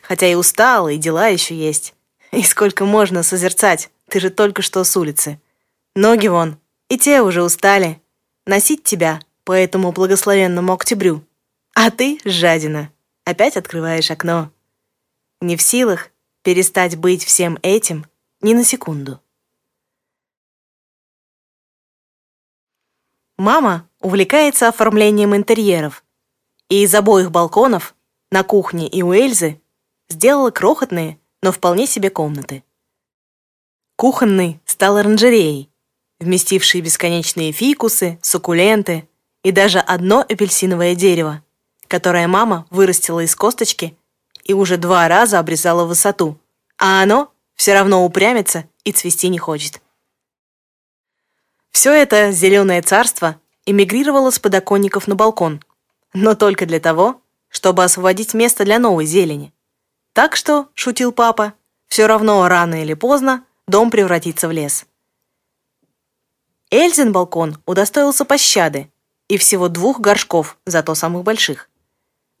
[0.00, 1.94] Хотя и устал, и дела еще есть.
[2.30, 5.40] И сколько можно созерцать, ты же только что с улицы.
[5.96, 6.56] Ноги вон,
[6.88, 8.00] и те уже устали.
[8.46, 11.24] Носить тебя по этому благословенному октябрю.
[11.74, 12.92] А ты, жадина,
[13.24, 14.52] опять открываешь окно.
[15.40, 16.10] Не в силах
[16.42, 18.06] перестать быть всем этим
[18.40, 19.20] ни на секунду.
[23.36, 26.04] Мама увлекается оформлением интерьеров,
[26.68, 27.96] и из обоих балконов,
[28.30, 29.60] на кухне и у Эльзы,
[30.08, 32.62] сделала крохотные, но вполне себе комнаты.
[33.96, 35.70] Кухонный стал оранжереей,
[36.20, 39.08] вместившей бесконечные фикусы, суккуленты
[39.42, 41.42] и даже одно апельсиновое дерево,
[41.86, 43.96] которое мама вырастила из косточки
[44.44, 46.38] и уже два раза обрезала высоту,
[46.78, 49.80] а оно все равно упрямится и цвести не хочет.
[51.70, 55.62] Все это зеленое царство эмигрировало с подоконников на балкон,
[56.14, 59.52] но только для того, чтобы освободить место для новой зелени.
[60.12, 61.54] Так что, шутил папа,
[61.86, 64.86] все равно рано или поздно дом превратится в лес.
[66.70, 68.90] Эльзин балкон удостоился пощады
[69.28, 71.70] и всего двух горшков, зато самых больших.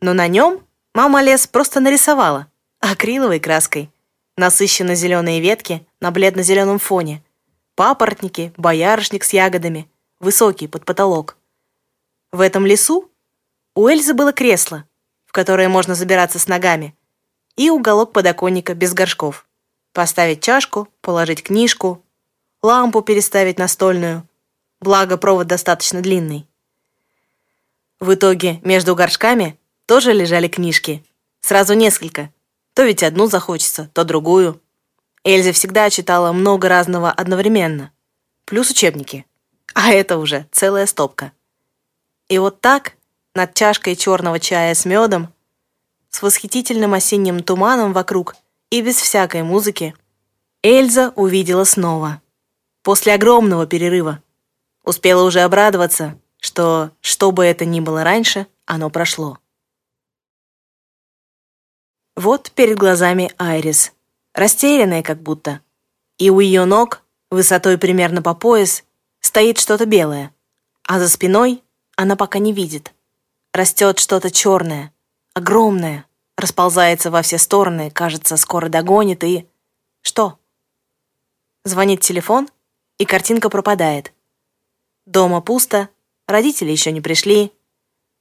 [0.00, 3.90] Но на нем мама лес просто нарисовала акриловой краской,
[4.36, 7.22] насыщенно зеленые ветки на бледно-зеленом фоне–
[7.78, 11.36] папоротники, боярышник с ягодами, высокий под потолок.
[12.32, 13.08] В этом лесу
[13.76, 14.84] у Эльзы было кресло,
[15.28, 16.96] в которое можно забираться с ногами,
[17.54, 19.46] и уголок подоконника без горшков.
[19.92, 22.02] Поставить чашку, положить книжку,
[22.62, 24.26] лампу переставить настольную,
[24.80, 26.48] благо провод достаточно длинный.
[28.00, 31.04] В итоге между горшками тоже лежали книжки,
[31.40, 32.30] сразу несколько,
[32.72, 34.60] то ведь одну захочется, то другую.
[35.24, 37.92] Эльза всегда читала много разного одновременно.
[38.46, 39.26] Плюс учебники.
[39.74, 41.32] А это уже целая стопка.
[42.28, 42.94] И вот так,
[43.38, 45.32] над чашкой черного чая с медом,
[46.10, 48.34] с восхитительным осенним туманом вокруг
[48.70, 49.94] и без всякой музыки,
[50.64, 52.20] Эльза увидела снова.
[52.82, 54.20] После огромного перерыва.
[54.82, 59.38] Успела уже обрадоваться, что, что бы это ни было раньше, оно прошло.
[62.16, 63.92] Вот перед глазами Айрис—
[64.34, 65.60] растерянная как будто.
[66.18, 68.82] И у ее ног, высотой примерно по пояс,
[69.20, 70.34] стоит что-то белое,
[70.82, 71.62] а за спиной
[71.94, 72.92] она пока не видит.
[73.58, 74.94] Растет что-то черное,
[75.34, 79.48] огромное, расползается во все стороны, кажется, скоро догонит и...
[80.00, 80.38] Что?
[81.64, 82.48] Звонит телефон,
[82.98, 84.12] и картинка пропадает.
[85.06, 85.88] Дома пусто,
[86.28, 87.50] родители еще не пришли.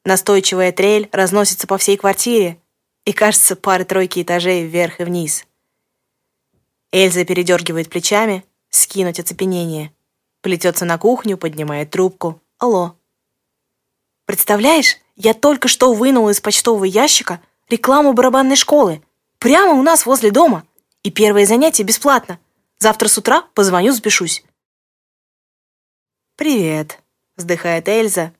[0.05, 2.59] Настойчивая трель разносится по всей квартире,
[3.05, 5.45] и кажется пары-тройки этажей вверх и вниз.
[6.91, 9.93] Эльза передергивает плечами, скинуть оцепенение.
[10.41, 12.41] Плетется на кухню, поднимает трубку.
[12.57, 12.95] Алло.
[14.25, 19.03] Представляешь, я только что вынула из почтового ящика рекламу барабанной школы.
[19.39, 20.65] Прямо у нас возле дома.
[21.03, 22.39] И первое занятие бесплатно.
[22.79, 24.43] Завтра с утра позвоню, запишусь.
[26.37, 27.01] «Привет»,—
[27.35, 28.31] вздыхает Эльза,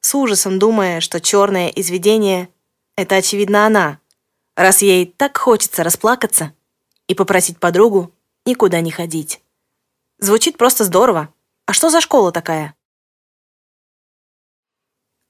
[0.00, 2.48] с ужасом думая, что черное изведение—
[2.96, 3.98] это, очевидно, она,
[4.54, 6.52] раз ей так хочется расплакаться
[7.08, 8.12] и попросить подругу
[8.44, 9.40] никуда не ходить.
[10.18, 11.32] Звучит просто здорово.
[11.66, 12.75] А что за школа такая?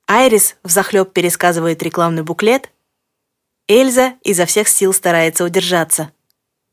[0.07, 2.70] Айрис взахлеб пересказывает рекламный буклет.
[3.68, 6.12] Эльза изо всех сил старается удержаться.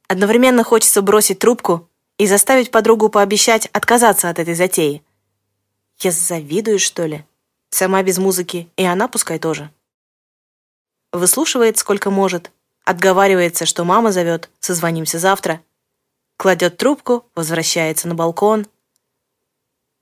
[0.08, 5.04] Одновременно хочется бросить трубку и заставить подругу пообещать отказаться от этой затеи.
[6.00, 7.26] Я завидую, что ли?
[7.70, 9.72] Сама без музыки, и она пускай тоже.
[11.12, 12.52] Выслушивает сколько может,
[12.86, 15.62] Отговаривается, что мама зовет, созвонимся завтра.
[16.38, 18.68] Кладет трубку, возвращается на балкон.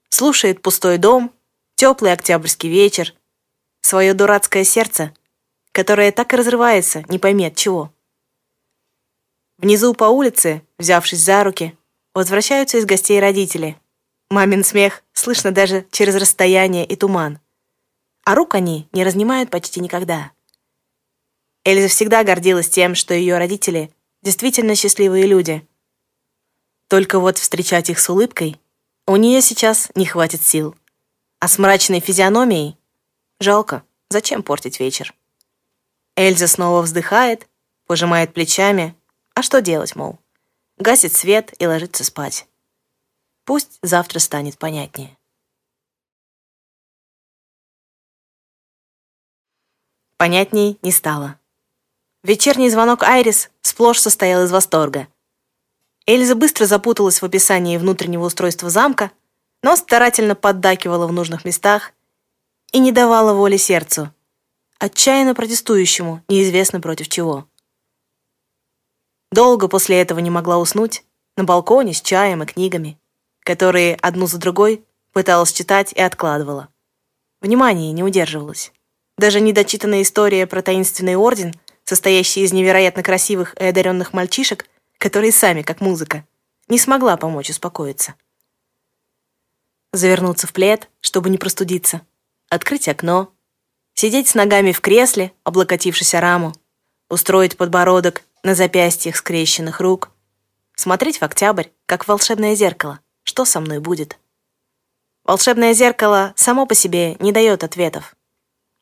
[0.09, 1.31] Слушает пустой дом,
[1.75, 3.13] теплый октябрьский вечер,
[3.91, 5.13] свое дурацкое сердце,
[5.73, 7.93] которое так и разрывается, не пойми от чего.
[9.57, 11.77] Внизу по улице, взявшись за руки,
[12.13, 13.75] возвращаются из гостей родители.
[14.29, 17.41] Мамин смех слышно даже через расстояние и туман.
[18.23, 20.31] А рук они не разнимают почти никогда.
[21.65, 25.67] Эльза всегда гордилась тем, что ее родители действительно счастливые люди.
[26.87, 28.57] Только вот встречать их с улыбкой
[29.05, 30.77] у нее сейчас не хватит сил.
[31.39, 32.77] А с мрачной физиономией
[33.41, 35.13] жалко, зачем портить вечер?
[36.15, 37.47] Эльза снова вздыхает,
[37.87, 38.95] пожимает плечами.
[39.33, 40.19] А что делать, мол?
[40.77, 42.47] Гасит свет и ложится спать.
[43.45, 45.17] Пусть завтра станет понятнее.
[50.17, 51.39] Понятней не стало.
[52.23, 55.07] Вечерний звонок Айрис сплошь состоял из восторга.
[56.05, 59.11] Эльза быстро запуталась в описании внутреннего устройства замка,
[59.63, 61.93] но старательно поддакивала в нужных местах
[62.71, 64.13] и не давала воли сердцу,
[64.79, 67.47] отчаянно протестующему, неизвестно против чего.
[69.31, 71.03] Долго после этого не могла уснуть,
[71.37, 72.99] на балконе с чаем и книгами,
[73.41, 76.67] которые одну за другой пыталась читать и откладывала.
[77.39, 78.71] Внимание не удерживалось.
[79.17, 81.53] Даже недочитанная история про таинственный орден—
[81.91, 84.65] состоящая из невероятно красивых и одаренных мальчишек,
[84.97, 86.25] которые сами, как музыка,
[86.69, 88.15] не смогла помочь успокоиться.
[89.91, 92.01] Завернуться в плед, чтобы не простудиться,
[92.51, 93.33] открыть окно,
[93.93, 96.53] сидеть с ногами в кресле, облокотившись о раму,
[97.09, 100.11] устроить подбородок на запястьях скрещенных рук,
[100.75, 104.19] смотреть в октябрь, как волшебное зеркало, что со мной будет.
[105.23, 108.15] Волшебное зеркало само по себе не дает ответов.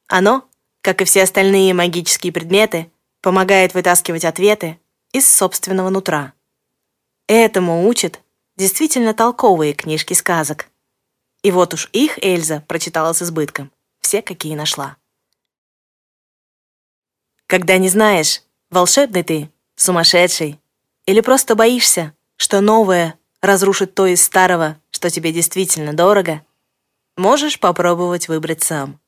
[0.07, 0.45] Оно,
[0.81, 2.91] как и все остальные магические предметы,
[3.21, 4.79] помогает вытаскивать ответы
[5.11, 6.33] из собственного нутра.
[7.27, 8.19] Этому учат
[8.57, 10.69] действительно толковые книжки сказок.
[11.43, 13.71] И вот уж их Эльза прочитала с избытком,
[14.01, 14.97] все, какие нашла.
[17.47, 20.59] Когда не знаешь, волшебный ты, сумасшедший,
[21.05, 26.45] или просто боишься, что новое разрушит то из старого, что тебе действительно дорого,
[27.15, 28.99] можешь попробовать выбрать сам.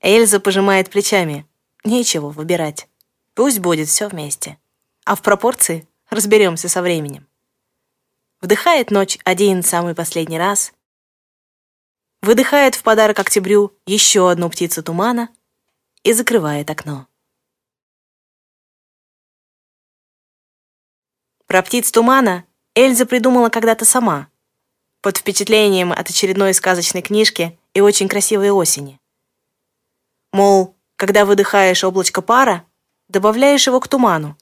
[0.00, 1.46] Эльза пожимает плечами.
[1.84, 2.88] Нечего выбирать.
[3.34, 4.58] Пусть будет все вместе.
[5.04, 7.26] А в пропорции разберемся со временем.
[8.40, 10.72] Вдыхает ночь один самый последний раз.
[12.26, 15.28] Выдыхает в подарок октябрю еще одну птицу тумана
[16.02, 17.06] и закрывает окно.
[21.46, 24.26] Про птиц тумана Эльза придумала когда-то сама,
[25.02, 28.98] под впечатлением от очередной сказочной книжки и очень красивой осени.
[30.32, 32.66] Мол, когда выдыхаешь облачко пара,
[33.06, 34.36] добавляешь его к туману,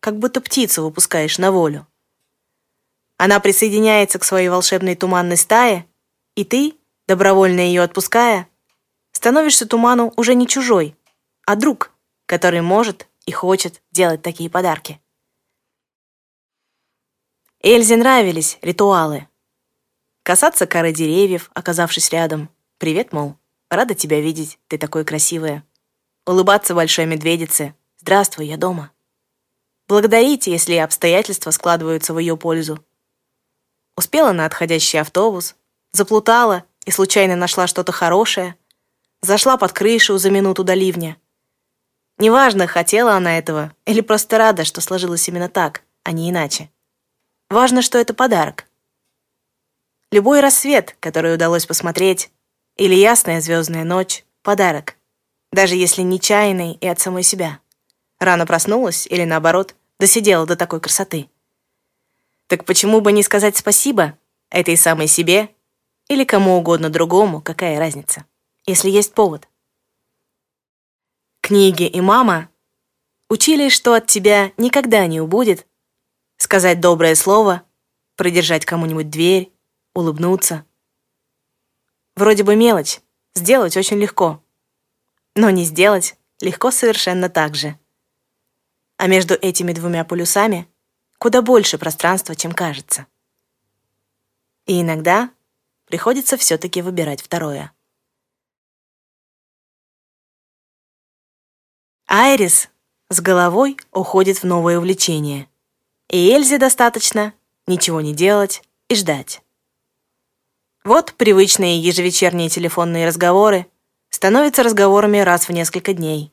[0.00, 1.86] как будто птицу выпускаешь на волю.
[3.16, 5.86] Она присоединяется к своей волшебной туманной стае,
[6.34, 6.74] и ты,
[7.08, 8.48] добровольно ее отпуская,
[9.12, 10.94] становишься туману уже не чужой,
[11.46, 11.90] а друг,
[12.26, 15.00] который может и хочет делать такие подарки.
[17.60, 19.26] Эльзе нравились ритуалы.
[20.22, 22.50] Касаться коры деревьев, оказавшись рядом.
[22.76, 23.36] «Привет, мол,
[23.70, 25.64] рада тебя видеть, ты такой красивая».
[26.26, 28.92] Улыбаться большой медведице, «Здравствуй, я дома».
[29.88, 32.84] Благодарите, если обстоятельства складываются в ее пользу.
[33.96, 35.56] Успела на отходящий автобус,
[35.92, 38.56] заплутала и случайно нашла что-то хорошее,
[39.20, 41.18] зашла под крышу за минуту до ливня.
[42.16, 46.70] Неважно, хотела она этого или просто рада, что сложилось именно так, а не иначе.
[47.50, 48.64] Важно, что это подарок.
[50.10, 52.30] Любой рассвет, который удалось посмотреть,
[52.78, 54.96] или ясная звездная ночь— подарок,
[55.52, 57.60] даже если нечаянный и от самой себя.
[58.18, 61.28] Рано проснулась или, наоборот, досидела до такой красоты.
[62.46, 64.16] Так почему бы не сказать спасибо
[64.48, 65.50] этой самой себе
[66.08, 68.24] или кому угодно другому, какая разница,
[68.66, 69.48] если есть повод?
[71.40, 72.50] Книги и мама
[73.28, 75.66] учили, что от тебя никогда не убудет
[76.36, 77.62] сказать доброе слово,
[78.16, 79.52] продержать кому-нибудь дверь,
[79.94, 80.64] улыбнуться.
[82.16, 83.00] Вроде бы мелочь,
[83.34, 84.42] сделать очень легко.
[85.34, 87.78] Но не сделать легко совершенно так же
[88.98, 90.68] а между этими двумя полюсами
[91.18, 93.06] куда больше пространства, чем кажется.
[94.66, 95.30] И иногда
[95.88, 97.72] приходится все-таки выбирать второе.
[102.06, 102.68] Айрис
[103.10, 105.48] с головой уходит в новое увлечение,
[106.08, 107.34] и Эльзе достаточно
[107.66, 109.42] ничего не делать и ждать.
[110.84, 113.66] Вот привычные ежевечерние телефонные разговоры
[114.08, 116.32] становятся разговорами раз в несколько дней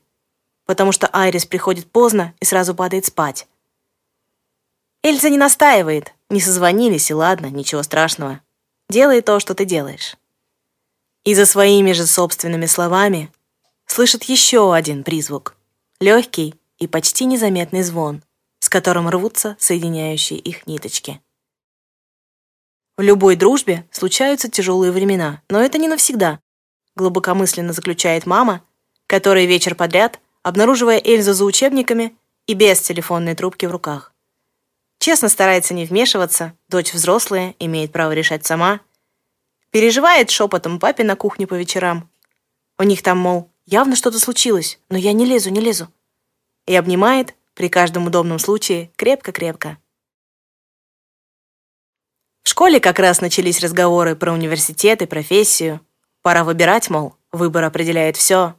[0.66, 3.48] потому что Айрис приходит поздно и сразу падает спать.
[5.02, 8.40] Эльза не настаивает, не созвонились, и ладно, ничего страшного.
[8.88, 10.16] Делай то, что ты делаешь.
[11.24, 13.32] И за своими же собственными словами
[13.86, 15.56] слышит еще один призвук.
[15.98, 18.22] Легкий и почти незаметный звон,
[18.60, 21.20] с которым рвутся соединяющие их ниточки.
[22.96, 26.40] В любой дружбе случаются тяжелые времена, но это не навсегда,
[26.94, 28.62] глубокомысленно заключает мама,
[29.06, 32.16] которая вечер подряд, обнаруживая Эльзу за учебниками
[32.46, 34.12] и без телефонной трубки в руках.
[34.98, 38.80] Честно старается не вмешиваться, дочь взрослая, имеет право решать сама.
[39.70, 42.10] Переживает шепотом папе на кухне по вечерам.
[42.78, 45.88] У них там, мол, явно что-то случилось, но я не лезу, не лезу.
[46.66, 49.78] И обнимает, при каждом удобном случае, крепко-крепко.
[52.42, 55.80] В школе как раз начались разговоры про университет и профессию.
[56.22, 58.54] Пора выбирать, мол, выбор определяет все.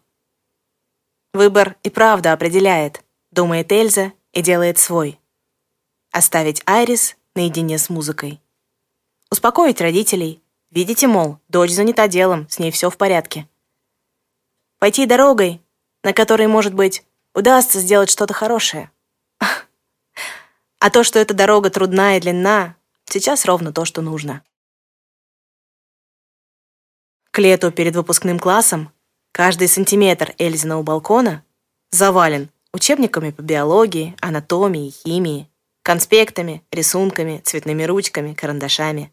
[1.33, 5.19] Выбор и правда определяет, думает Эльза и делает свой.
[6.17, 8.41] Оставить Айрис наедине с музыкой.
[9.29, 10.41] Успокоить родителей.
[10.71, 13.47] Видите, мол, дочь занята делом, с ней все в порядке.
[14.79, 15.61] Пойти дорогой,
[16.01, 17.05] на которой, может быть,
[17.35, 18.89] удастся сделать что-то хорошее.
[20.79, 24.43] А то, что эта дорога трудна и длинна, сейчас ровно то, что нужно.
[27.29, 28.91] К лету перед выпускным классом
[29.31, 31.45] каждый сантиметр Эльзиного балкона
[31.91, 35.47] завален учебниками по биологии, анатомии, химии,
[35.87, 39.09] конспектами, рисунками, цветными ручками, карандашами.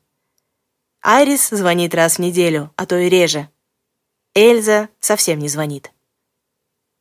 [1.02, 3.48] Айрис звонит раз в неделю, а то и реже.
[4.34, 5.92] Эльза совсем не звонит.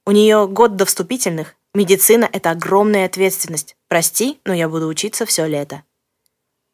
[0.05, 1.55] У нее год до вступительных.
[1.73, 3.75] Медицина— это огромная ответственность.
[3.87, 5.83] Прости, но я буду учиться все лето.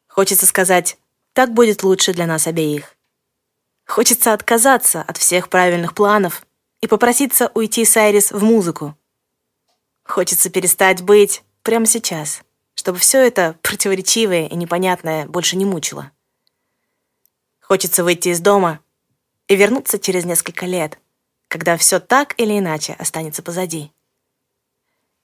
[0.06, 0.98] Хочется сказать,
[1.32, 2.96] так будет лучше для нас обеих.
[3.86, 6.46] Хочется отказаться от всех правильных планов
[6.82, 8.94] и попроситься уйти с Айрис в музыку.
[10.04, 12.42] Хочется перестать быть прямо сейчас,
[12.80, 16.10] чтобы все это противоречивое и непонятное больше не мучило.
[17.60, 18.80] Хочется выйти из дома
[19.46, 20.98] и вернуться через несколько лет—
[21.50, 23.92] когда все так или иначе останется позади.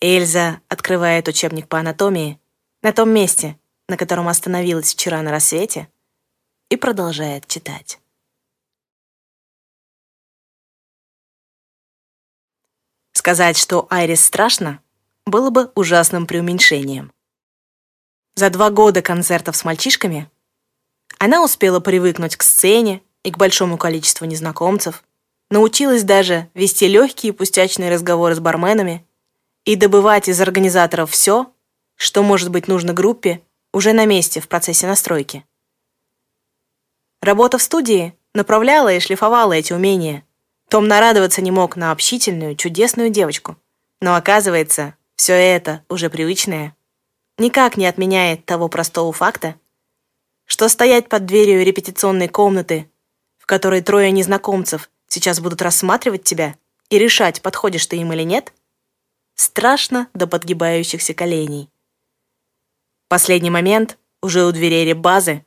[0.00, 2.40] Эльза открывает учебник по анатомии
[2.82, 5.88] на том месте, на котором остановилась вчера на рассвете,
[6.68, 8.00] и продолжает читать.
[13.12, 14.82] Сказать, что Айрис страшно,
[15.26, 17.12] было бы ужасным преуменьшением.
[18.36, 20.30] За два года концертов с мальчишками
[21.18, 25.02] она успела привыкнуть к сцене и к большому количеству незнакомцев,
[25.48, 29.06] Научилась даже вести легкие пустячные разговоры с барменами
[29.64, 31.52] и добывать из организаторов все,
[31.94, 35.44] что может быть нужно группе уже на месте в процессе настройки.
[37.22, 40.24] Работа в студии направляла и шлифовала эти умения.
[40.68, 43.56] Том нарадоваться не мог на общительную, чудесную девочку.
[44.00, 46.75] Но оказывается, все это уже привычное.
[47.38, 49.56] Никак не отменяет того простого факта,
[50.46, 52.90] что стоять под дверью репетиционной комнаты,
[53.38, 56.56] в которой трое незнакомцев сейчас будут рассматривать тебя
[56.88, 58.52] и решать, подходишь ты им или нет,
[59.34, 61.68] страшно до подгибающихся коленей.
[63.08, 65.44] Последний момент, уже у дверей базы,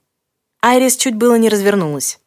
[0.61, 2.19] Айрис чуть было не развернулась.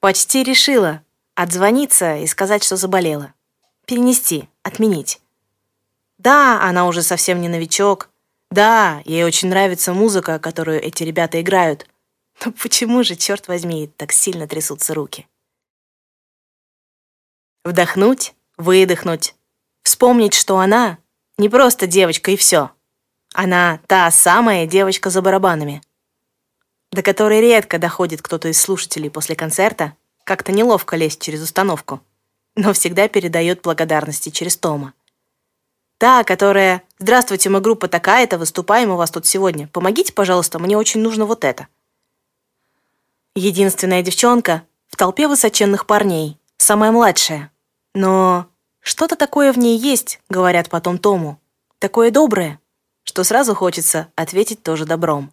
[0.00, 1.02] Почти решила
[1.34, 3.34] отзвониться и сказать, что заболела.
[3.86, 5.20] Перенести, отменить.
[6.18, 8.09] Да, она уже совсем не новичок.
[8.50, 11.86] Да, ей очень нравится музыка, которую эти ребята играют.
[12.44, 15.26] Но почему же, черт возьми, так сильно трясутся руки?
[17.64, 19.34] Вдохнуть, выдохнуть.
[19.82, 20.98] Вспомнить, что она
[21.38, 22.70] не просто девочка и все.
[23.34, 25.82] Она та самая девочка за барабанами,
[26.90, 32.00] до которой редко доходит кто-то из слушателей после концерта, как-то неловко лезть через установку,
[32.56, 34.94] но всегда передает благодарности через Тома.
[36.00, 39.68] Та, которая «Здравствуйте, мы группа такая-то, выступаем у вас тут сегодня.
[39.68, 41.68] Помогите, пожалуйста, мне очень нужно вот это».
[43.34, 47.52] Единственная девчонка в толпе высоченных парней, самая младшая.
[47.94, 48.46] Но
[48.80, 51.36] что-то такое в ней есть, говорят потом Тому.
[51.78, 52.58] Такое доброе,
[53.02, 55.30] что сразу хочется ответить тоже добром.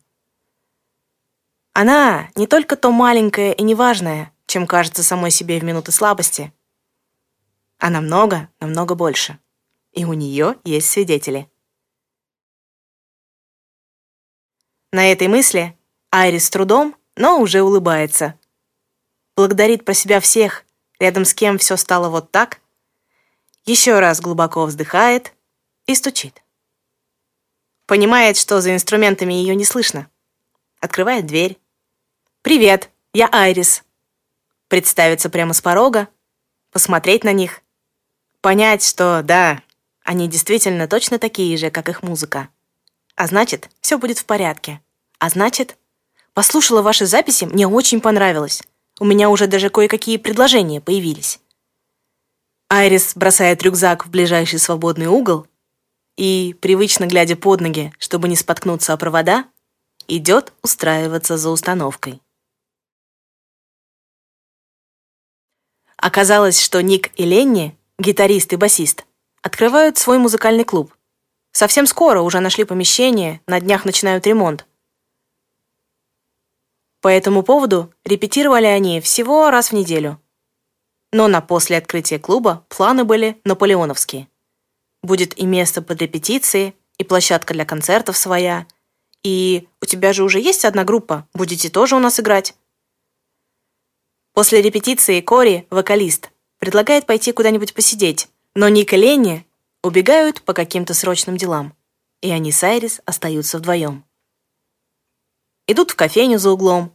[1.71, 6.51] Она не только то маленькая и неважная, чем кажется самой себе в минуты слабости.
[7.79, 9.39] А намного, намного больше.
[9.97, 11.49] И у нее есть свидетели.
[14.91, 15.75] На этой мысли
[16.11, 18.39] Айрис с трудом, но уже улыбается.
[19.35, 20.65] Благодарит про себя всех,
[20.99, 22.61] рядом с кем все стало вот так,
[23.65, 25.33] еще раз глубоко вздыхает
[25.87, 26.43] и стучит.
[27.87, 30.11] Понимает, что за инструментами ее не слышно.
[30.79, 31.57] Открывает дверь.
[32.43, 33.83] «Привет, я Айрис».
[34.67, 36.07] Представиться прямо с порога,
[36.69, 37.63] посмотреть на них,
[38.41, 39.63] понять, что да,
[40.07, 42.47] они действительно точно такие же, как их музыка.
[43.17, 44.81] А значит, все будет в порядке.
[45.19, 45.75] А значит,
[46.33, 48.63] послушала ваши записи, мне очень понравилось.
[49.01, 51.41] У меня уже даже кое-какие предложения появились.
[52.69, 55.45] Айрис бросает рюкзак в ближайший свободный угол
[56.15, 59.43] и, привычно глядя под ноги, чтобы не споткнуться о провода,
[60.07, 62.21] идет устраиваться за установкой.
[65.97, 69.03] Оказалось, что Ник и Ленни, гитарист и басист,
[69.47, 70.93] открывают свой музыкальный клуб.
[71.53, 74.67] Совсем скоро уже нашли помещение, на днях начинают ремонт.
[77.01, 80.21] По этому поводу репетировали они всего раз в неделю.
[81.13, 84.27] Но на после открытия клуба планы были наполеоновские.
[85.01, 88.67] Будет и место под репетиции, и площадка для концертов своя,
[89.23, 92.53] и у тебя же уже есть одна группа, будете тоже у нас играть.
[94.33, 98.27] После репетиции Кори, вокалист, предлагает пойти куда-нибудь посидеть,
[98.57, 99.45] но Ник и Ленни
[99.83, 101.75] убегают по каким-то срочным делам,
[102.21, 104.03] и они с Айрис остаются вдвоем.
[105.67, 106.91] Идут в кофейню за углом,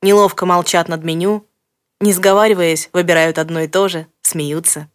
[0.00, 1.46] неловко молчат над меню,
[2.00, 4.88] не сговариваясь, выбирают одно и то же, смеются.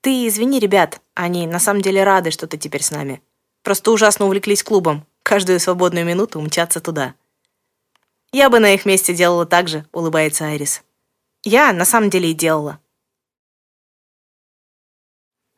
[0.00, 3.20] Ты извини, ребят, они на самом деле рады, что ты теперь с нами.
[3.62, 7.14] Просто ужасно увлеклись клубом, каждую свободную минуту умчаться туда.
[8.32, 10.82] Я бы на их месте делала так же, улыбается Айрис.
[11.44, 12.80] Я на самом деле и делала.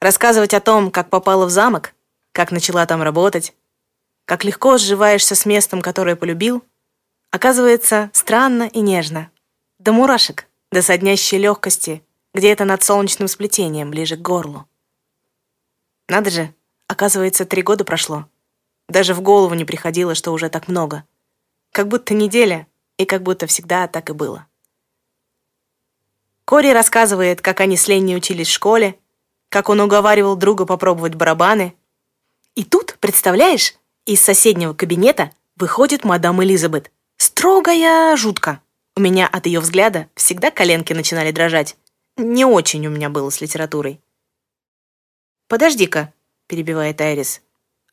[0.05, 1.95] Рассказывать о том, как попала в замок,
[2.33, 3.55] как начала там работать,
[4.27, 6.63] как легко сживаешься с местом, которое полюбил,
[7.31, 9.31] оказывается странно и нежно.
[9.79, 14.69] До мурашек, до соднящей легкости, где-то над солнечным сплетением, ближе к горлу.
[16.11, 16.55] Надо же,
[16.87, 18.29] оказывается, три года прошло.
[18.91, 21.05] Даже в голову не приходило, что уже так много.
[21.73, 22.67] Как будто неделя,
[22.99, 24.47] и как будто всегда так и было.
[26.45, 28.99] Кори рассказывает, как они с Ленни учились в школе,
[29.55, 31.77] как он уговаривал друга попробовать барабаны.
[32.57, 36.91] И тут, представляешь, из соседнего кабинета выходит мадам Элизабет.
[37.19, 38.61] Строгая жутко.
[38.97, 41.77] У меня от ее взгляда всегда коленки начинали дрожать.
[42.17, 44.01] Не очень у меня было с литературой.
[45.47, 46.13] «Подожди-ка»,—
[46.49, 47.41] перебивает Айрис.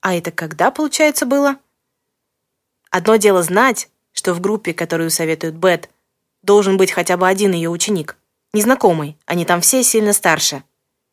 [0.02, 1.58] «А это когда, получается, было?»
[2.90, 5.92] Одно дело знать, что в группе, которую советует Бет,
[6.42, 8.18] должен быть хотя бы один ее ученик.
[8.52, 10.64] Незнакомый, они там все сильно старше.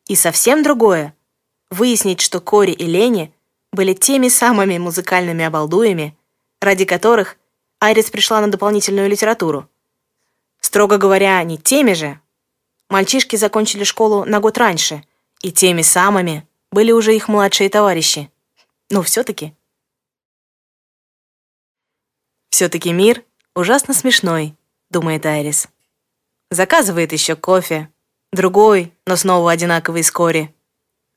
[0.09, 1.15] И совсем другое—
[1.69, 3.31] выяснить, что Кори и Лени
[3.71, 6.17] были теми самыми музыкальными обалдуями,
[6.59, 7.37] ради которых
[7.79, 9.69] Айрис пришла на дополнительную литературу.
[10.59, 12.19] Строго говоря, не теми же.
[12.89, 15.03] Мальчишки закончили школу на год раньше,
[15.41, 18.31] и теми самыми были уже их младшие товарищи.
[18.89, 19.53] Но все-таки...
[22.49, 24.55] Все-таки мир ужасно смешной,
[24.89, 25.67] думает Айрис.
[26.49, 27.91] Заказывает еще кофе,
[28.31, 30.53] Другой, но снова одинаковый с Кори.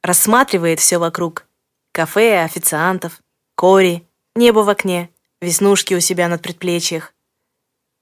[0.02, 1.46] Рассматривает все вокруг.
[1.92, 3.20] Кафе, официантов,
[3.54, 5.10] Кори, небо в окне,
[5.40, 7.12] веснушки у себя над предплечьях.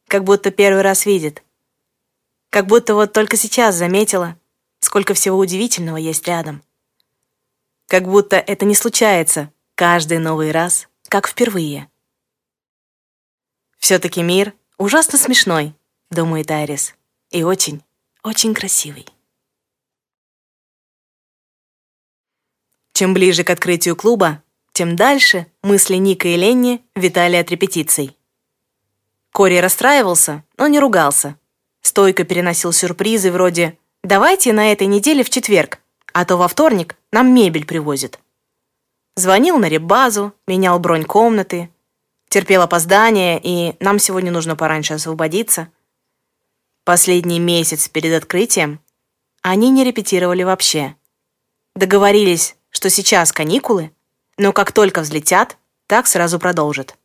[0.06, 1.42] Как будто первый раз видит.
[2.50, 4.36] Как будто вот только сейчас заметила,
[4.78, 6.62] сколько всего удивительного есть рядом.
[7.86, 11.88] Как будто это не случается каждый новый раз, как впервые.
[13.78, 15.74] Все-таки мир ужасно смешной,
[16.11, 16.94] думает Айрис,
[17.30, 17.82] и очень
[18.22, 19.06] очень красивый.
[22.92, 24.42] Чем ближе к открытию клуба,
[24.72, 28.16] тем дальше мысли Ника и Ленни витали от репетиций.
[29.32, 31.36] Кори расстраивался, но не ругался.
[31.80, 35.80] Стойко переносил сюрпризы вроде «давайте на этой неделе в четверг,
[36.12, 38.18] а то во вторник нам мебель привозят».
[39.16, 41.70] Звонил на ребазу, менял бронь комнаты,
[42.28, 45.68] терпел опоздание, и нам сегодня нужно пораньше освободиться–
[46.84, 48.80] Последний месяц перед открытием
[49.42, 50.96] они не репетировали вообще.
[51.74, 53.92] Договорились, что сейчас каникулы,
[54.38, 56.96] но как только взлетят, так сразу продолжат.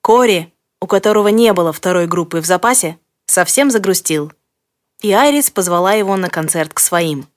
[0.00, 4.32] Кори, у которого не было второй группы в запасе, совсем загрустил.
[5.00, 7.28] И Айрис позвала его на концерт к своим.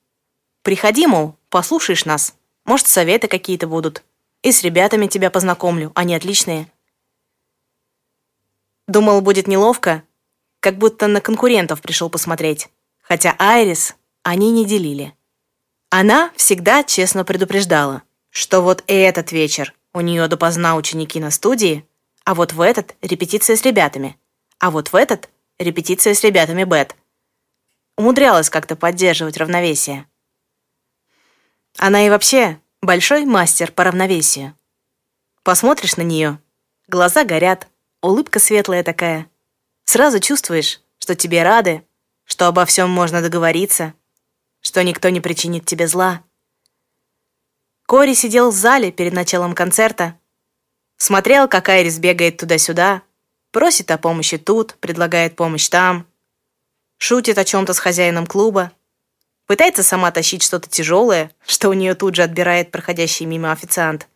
[0.63, 2.35] «Приходи, мол, послушаешь нас.
[2.63, 4.03] Может, советы какие-то будут.
[4.41, 6.70] И с ребятами тебя познакомлю, они отличные».
[8.91, 10.03] Думал, будет неловко,
[10.59, 12.67] как будто на конкурентов пришел посмотреть.
[13.01, 15.15] Хотя Айрис они не делили.
[15.89, 21.87] Она всегда честно предупреждала, что вот этот вечер у нее допоздна ученики на студии,
[22.25, 24.17] а вот в этот репетиция с ребятами,
[24.59, 26.93] а вот в этот репетиция с ребятами Бет.
[27.95, 30.05] Умудрялась как-то поддерживать равновесие.
[31.77, 34.53] Она и вообще большой мастер по равновесию.
[35.43, 36.39] Посмотришь на нее,
[36.89, 37.69] глаза горят,
[38.01, 39.29] Улыбка светлая такая.
[39.83, 41.83] Сразу чувствуешь, что тебе рады,
[42.23, 43.93] что обо всем можно договориться,
[44.59, 46.23] что никто не причинит тебе зла.
[47.85, 50.17] Кори сидел в зале перед началом концерта,
[50.97, 53.03] смотрел, как Айрис бегает туда-сюда,
[53.51, 56.07] просит о помощи тут, предлагает помощь там,
[56.97, 58.71] шутит о чем-то с хозяином клуба,
[59.45, 64.07] пытается сама тащить что-то тяжелое, что у нее тут же отбирает проходящий мимо официант.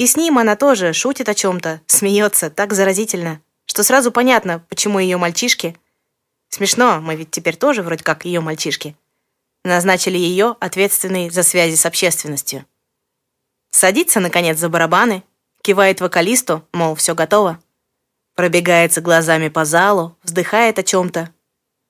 [0.00, 4.98] И с ним она тоже шутит о чем-то, смеется так заразительно, что сразу понятно, почему
[4.98, 5.76] ее мальчишки
[6.48, 8.96] Смешно, мы ведь теперь тоже вроде как ее мальчишки.
[9.62, 12.64] Назначили ее ответственной за связи с общественностью.
[13.72, 15.22] Садится, наконец, за барабаны,
[15.60, 17.60] кивает вокалисту, мол, все готово.
[18.34, 21.30] Пробегается глазами по залу, вздыхает о чем-то.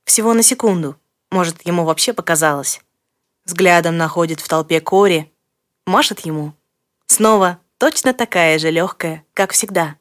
[0.05, 0.97] Всего на секунду.
[1.31, 2.81] Может, ему вообще показалось.
[3.45, 5.33] Взглядом находит в толпе Кори,
[5.87, 6.55] машет ему.
[7.07, 9.97] Снова точно такая же легкая, как всегда.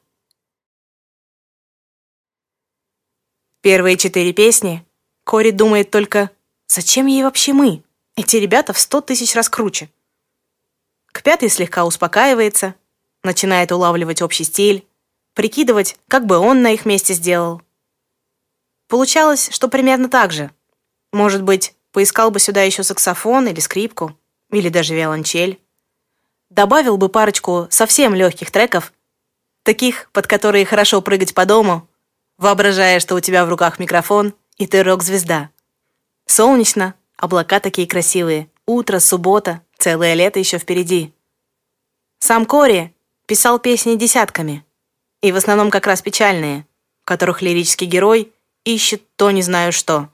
[3.62, 4.86] Первые четыре песни
[5.24, 6.30] Кори думает только
[6.68, 7.84] «Зачем ей вообще мы?
[8.18, 9.90] Эти ребята в сто тысяч раз круче».
[11.14, 12.76] К пятой слегка успокаивается,
[13.24, 14.86] начинает улавливать общий стиль,
[15.34, 17.62] прикидывать, как бы он на их месте сделал.
[18.90, 20.52] Получалось, что примерно так же.
[21.14, 24.20] Может быть, поискал бы сюда еще саксофон или скрипку,
[24.52, 25.62] или даже виолончель.
[26.50, 28.92] Добавил бы парочку совсем легких треков,
[29.64, 31.88] таких, под которые хорошо прыгать по дому,
[32.38, 35.52] воображая, что у тебя в руках микрофон, и ты рок-звезда.
[36.26, 41.14] Солнечно, облака такие красивые, утро, суббота, целое лето еще впереди.
[42.20, 42.94] Сам Кори
[43.28, 44.66] писал песни десятками,
[45.22, 46.66] и в основном как раз печальные,
[47.02, 48.34] в которых лирический герой
[48.64, 50.10] ищет то не знаю что.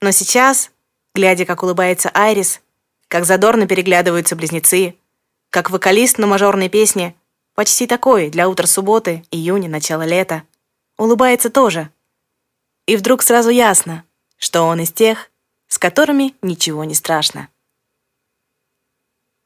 [0.00, 0.70] Но сейчас,
[1.14, 2.60] глядя, как улыбается Айрис,
[3.08, 4.96] как задорно переглядываются близнецы,
[5.52, 7.14] как вокалист на мажорной песне,
[7.54, 10.44] почти такой для утра субботы, июня, начала лета,
[10.96, 11.90] улыбается тоже.
[12.86, 14.02] И вдруг сразу ясно,
[14.38, 15.30] что он из тех,
[15.68, 17.48] с которыми ничего не страшно.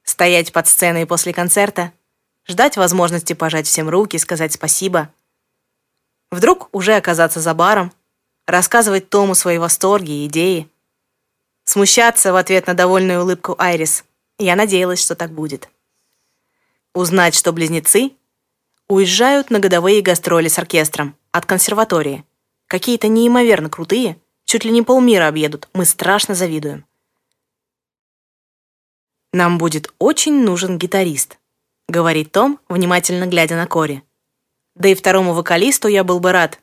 [0.04, 1.92] Стоять под сценой после концерта,
[2.46, 5.12] ждать возможности пожать всем руки, сказать спасибо.
[6.30, 7.92] Вдруг уже оказаться за баром,
[8.46, 10.70] рассказывать Тому свои восторги и идеи.
[11.64, 14.04] Смущаться в ответ на довольную улыбку Айрис.
[14.38, 15.68] Я надеялась, что так будет.
[16.96, 18.12] Узнать, что близнецы
[18.88, 22.24] уезжают на годовые гастроли с оркестром от консерватории.
[22.68, 24.16] Какие-то неимоверно крутые,
[24.46, 26.86] чуть ли не полмира объедут, мы страшно завидуем.
[29.34, 31.36] «Нам будет очень нужен гитарист»,—
[31.90, 34.02] говорит Том, внимательно глядя на Кори.
[34.74, 36.60] «Да и второму вокалисту я был бы рад.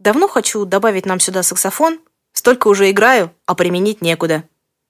[0.00, 2.00] Давно хочу добавить нам сюда саксофон.
[2.32, 4.42] Столько уже играю, а применить некуда.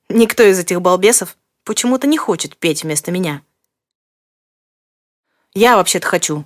[0.08, 3.42] Никто из этих балбесов почему-то не хочет петь вместо меня».
[5.58, 6.44] «Я вообще-то хочу»,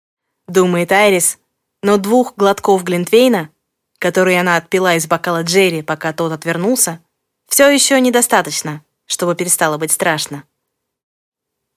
[0.48, 1.38] —думает Айрис,
[1.82, 3.50] но двух глотков Глинтвейна,
[3.98, 7.04] которые она отпила из бокала Джерри, пока тот отвернулся,
[7.46, 10.44] все еще недостаточно, чтобы перестало быть страшно.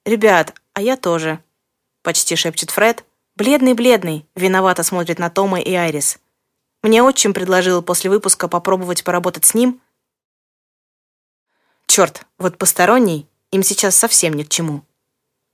[0.05, 1.43] «Ребят, а я тоже»,—
[2.03, 3.03] почти шепчет Фред.
[3.35, 6.19] Бледный-бледный, виновато смотрит на Тома и Айрис.
[6.83, 9.81] Мне отчим предложил после выпуска попробовать поработать с ним.
[11.85, 14.85] Черт, вот посторонний им сейчас совсем ни к чему.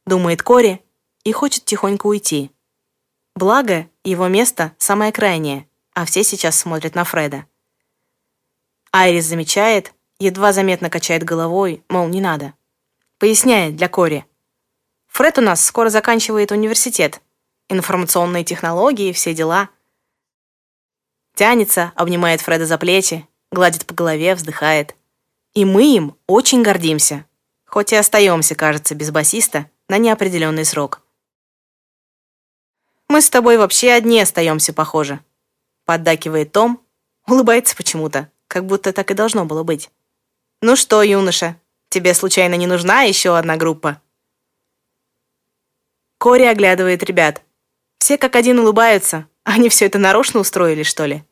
[0.05, 0.84] Думает Кори
[1.24, 2.51] и хочет тихонько уйти.
[3.36, 7.45] Благо, его место самое крайнее, а все сейчас смотрят на Фреда.
[8.91, 12.53] Айрис замечает, едва заметно качает головой, мол, не надо.
[13.17, 14.26] Поясняет для Кори.
[15.07, 17.21] Фред у нас скоро заканчивает университет.
[17.69, 19.69] Информационные технологии, все дела.
[21.36, 24.95] Тянется, обнимает Фреда за плечи, гладит по голове, вздыхает.
[25.53, 27.26] И мы им очень гордимся.
[27.65, 31.03] Хоть и остаемся, кажется, без басиста на неопределенный срок.
[33.08, 35.20] Мы с тобой вообще одни остаемся, похоже.
[35.86, 36.82] Поддакивает Том,
[37.28, 39.89] улыбается почему-то, как будто так и должно было быть.
[40.62, 41.58] Ну что, юноша,
[41.89, 44.01] тебе случайно не нужна еще одна группа?
[46.18, 47.41] Кори оглядывает ребят.
[47.97, 49.28] Все как один улыбаются.
[49.43, 51.24] Они все это нарочно устроили, что ли?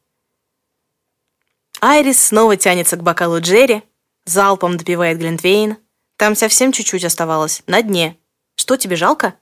[1.79, 3.83] Айрис снова тянется к бокалу Джерри,
[4.25, 5.77] залпом допивает Глинтвейн.
[6.17, 8.17] Там совсем чуть-чуть оставалось, на дне.
[8.55, 9.33] Что тебе жалко?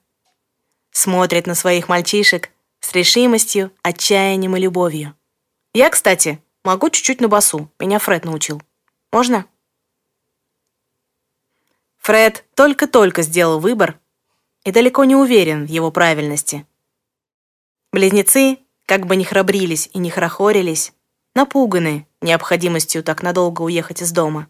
[1.00, 2.50] Смотрит на своих мальчишек
[2.82, 5.16] с решимостью, отчаянием и любовью.
[5.74, 8.62] Я, кстати, могу чуть-чуть на басу, меня Фред научил.
[9.12, 9.45] Можно?
[12.00, 14.00] Фред только-только сделал выбор
[14.66, 16.66] и далеко не уверен в его правильности.
[17.91, 20.93] Близнецы, как бы ни храбрились и не хорохорились,
[21.34, 24.47] напуганы необходимостью так надолго уехать из дома.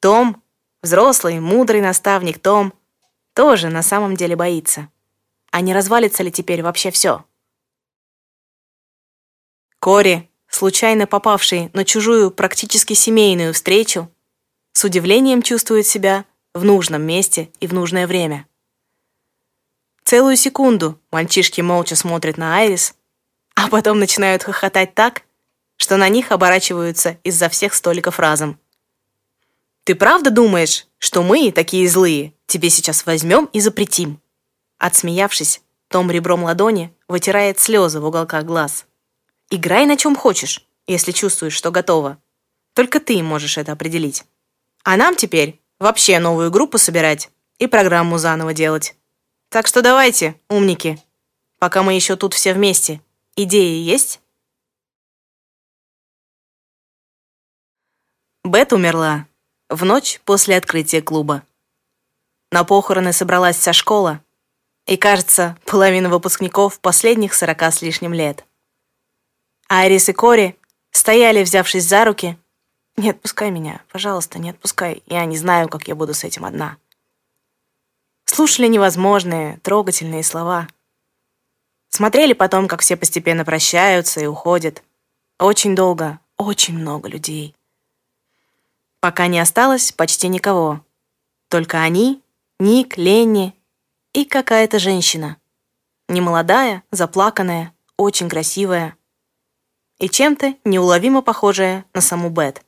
[0.00, 0.42] Том,
[0.82, 2.72] взрослый, мудрый наставник Том,
[3.34, 4.88] тоже на самом деле боится
[5.52, 7.24] а не развалится ли теперь вообще все.
[9.78, 14.10] Кори, случайно попавший на чужую практически семейную встречу,
[14.72, 16.24] с удивлением чувствует себя
[16.54, 18.46] в нужном месте и в нужное время.
[20.04, 22.94] Целую секунду мальчишки молча смотрят на Айрис,
[23.54, 25.22] а потом начинают хохотать так,
[25.76, 28.58] что на них оборачиваются из-за всех столиков разом.
[29.84, 34.21] «Ты правда думаешь, что мы, такие злые, тебе сейчас возьмем и запретим?»
[34.82, 38.86] Отсмеявшись, Том ребром ладони вытирает слезы в уголках глаз.
[39.48, 40.66] «Играй на чем хочешь.
[40.88, 42.18] если чувствуешь, что готова.
[42.74, 44.24] Только ты можешь это определить.
[44.82, 48.96] А нам теперь вообще новую группу собирать и программу заново делать.
[49.50, 51.00] Так что давайте, умники,
[51.60, 53.00] пока мы еще тут все вместе.
[53.36, 54.20] Идеи есть?
[58.42, 59.28] Бет умерла
[59.68, 61.44] в ночь после открытия клуба.
[62.50, 64.20] На похороны собралась вся школа,
[64.86, 68.44] и, кажется, половина выпускников последних сорока с лишним лет.
[69.68, 70.58] Айрис и Кори
[70.90, 72.38] стояли, взявшись за руки.
[72.96, 75.02] «Не отпускай меня, пожалуйста, не отпускай.
[75.06, 76.76] Я не знаю, как я буду с этим одна».
[78.26, 80.68] Слушали невозможные, трогательные слова.
[81.88, 84.82] Смотрели потом, как все постепенно прощаются и уходят.
[85.38, 87.54] Очень долго, очень много людей.
[89.00, 90.84] Пока не осталось почти никого.
[91.48, 92.22] Только они,
[92.58, 93.54] Ник, Ленни
[94.12, 95.38] и какая-то женщина.
[96.08, 98.96] Немолодая, заплаканная, очень красивая.
[99.98, 102.64] И чем-то неуловимо похожая на саму Бет.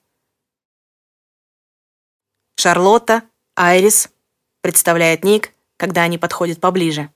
[2.57, 3.25] Шарлотта,
[3.57, 4.11] Айрис,
[4.61, 7.11] представляет Ник, когда они подходят поближе.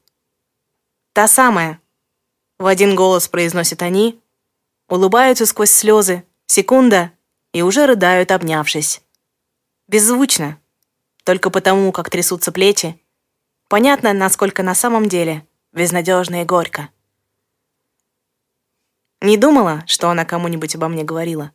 [1.14, 1.80] «Та самая!»
[2.58, 4.20] В один голос произносят они,
[4.88, 7.12] улыбаются сквозь слезы, секунда,
[7.52, 9.00] и уже рыдают, обнявшись.
[9.86, 10.60] Беззвучно,
[11.24, 13.00] только потому, как трясутся плечи,
[13.68, 16.88] понятно, насколько на самом деле безнадежно и горько.
[19.20, 21.52] Не думала, что она кому-нибудь обо мне говорила.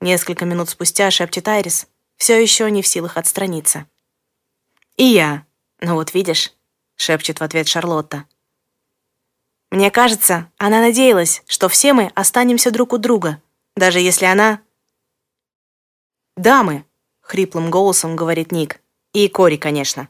[0.00, 3.86] Несколько минут спустя шепчет Айрис, все еще не в силах отстраниться.
[4.96, 5.46] «И я.
[5.80, 6.52] Ну вот видишь»,—
[6.96, 8.24] шепчет в ответ Шарлотта.
[9.70, 13.40] «Мне кажется, она надеялась, что все мы останемся друг у друга,
[13.76, 14.60] даже если она...»
[16.36, 16.84] «Дамы»,
[17.28, 18.80] хриплым голосом говорит Ник.
[19.12, 20.08] И Кори, конечно.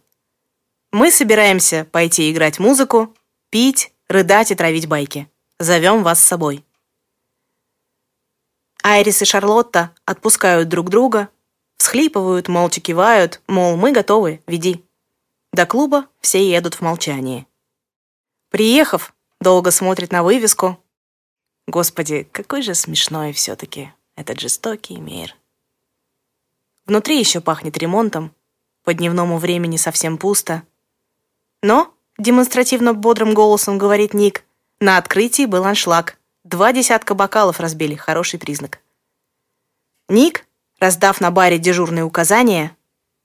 [0.90, 3.14] Мы собираемся пойти играть музыку,
[3.50, 5.30] пить, рыдать и травить байки.
[5.58, 6.64] Зовем вас с собой.
[8.82, 11.28] Айрис и Шарлотта отпускают друг друга,
[11.76, 14.82] всхлипывают, молча кивают, мол, мы готовы, веди.
[15.52, 17.46] До клуба все едут в молчании.
[18.50, 20.82] Приехав, долго смотрит на вывеску.
[21.66, 25.36] Господи, какой же смешной все-таки этот жестокий мир.
[26.86, 28.34] Внутри еще пахнет ремонтом,
[28.84, 30.62] по дневному времени совсем пусто.
[31.62, 34.44] Но, демонстративно бодрым голосом говорит Ник,
[34.80, 36.18] на открытии был аншлаг.
[36.44, 38.78] Два десятка бокалов разбили, хороший признак.
[40.08, 40.46] Ник,
[40.78, 42.76] раздав на баре дежурные указания,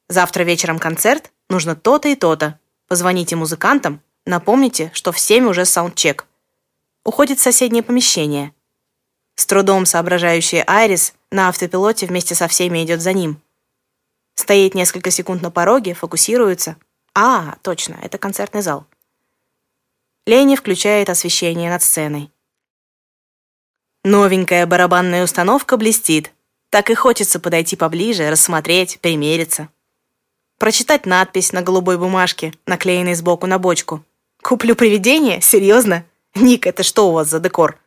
[0.10, 2.60] завтра вечером концерт, нужно то-то и то-то.
[2.88, 6.26] Позвоните музыкантам, напомните, что в семь уже саундчек.
[7.06, 8.54] Уходит в соседнее помещение.
[9.36, 13.42] С трудом соображающая Айрис на автопилоте вместе со всеми идет за ним.
[14.36, 16.78] Стоит несколько секунд на пороге, фокусируется.
[17.16, 18.86] А, точно, это концертный зал.
[20.26, 22.32] Лени включает освещение над сценой.
[24.04, 26.34] Новенькая барабанная установка блестит.
[26.70, 29.70] Так и хочется подойти поближе, рассмотреть, примериться.
[30.58, 34.04] Прочитать надпись на голубой бумажке, наклеенной сбоку на бочку.
[34.42, 35.40] «Куплю привидение?
[35.40, 36.06] Серьезно?
[36.36, 37.80] Ник, это что у вас за декор?»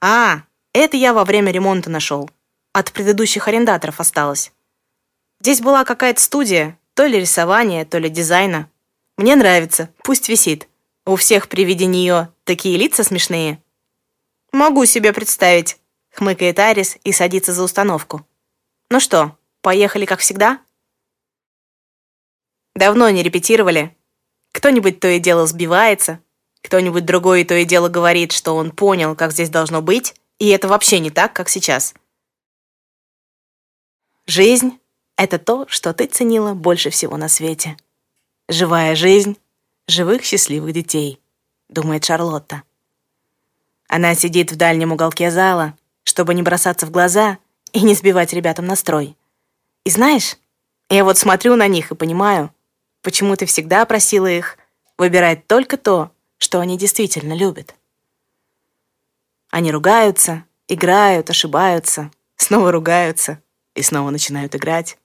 [0.00, 0.42] «А,
[0.72, 2.30] это я во время ремонта нашел.
[2.72, 4.52] От предыдущих арендаторов осталось.
[5.40, 8.70] Здесь была какая-то студия, то ли рисования, то ли дизайна.
[9.16, 10.68] Мне нравится, пусть висит.
[11.06, 13.62] У всех при виде нее такие лица смешные.
[14.52, 15.78] Могу себе представить,
[16.12, 18.26] хмыкает Арис и садится за установку.
[18.90, 20.60] Ну что, поехали как всегда?
[22.74, 23.96] Давно не репетировали.
[24.52, 26.20] Кто-нибудь то и дело сбивается,
[26.62, 30.68] кто-нибудь другой то и дело говорит, что он понял, как здесь должно быть, и это
[30.68, 31.94] вообще не так, как сейчас.
[34.26, 34.78] Жизнь
[35.16, 37.76] это то, что ты ценила больше всего на свете.
[38.48, 39.38] Живая жизнь
[39.86, 41.20] живых счастливых детей,
[41.68, 42.62] думает Шарлотта.
[43.88, 47.38] Она сидит в дальнем уголке зала, чтобы не бросаться в глаза
[47.72, 49.16] и не сбивать ребятам настрой.
[49.84, 50.36] И знаешь,
[50.88, 52.52] я вот смотрю на них и понимаю,
[53.02, 54.56] почему ты всегда просила их
[54.96, 57.74] выбирать только то, что они действительно любят.
[59.50, 63.40] Они ругаются, играют, ошибаются, снова ругаются
[63.74, 64.98] и снова начинают играть.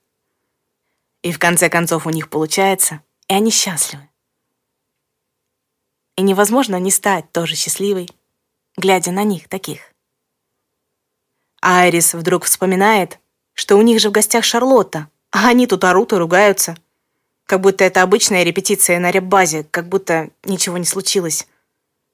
[1.22, 4.08] И в конце концов у них получается, и они счастливы.
[6.16, 8.08] И невозможно не стать тоже счастливой,
[8.76, 9.80] глядя на них таких.
[11.60, 13.18] Айрис вдруг вспоминает,
[13.52, 16.76] что у них же в гостях Шарлотта, а они тут орут и ругаются.
[17.44, 21.46] Как будто это обычная репетиция на реп-базе, как будто ничего не случилось.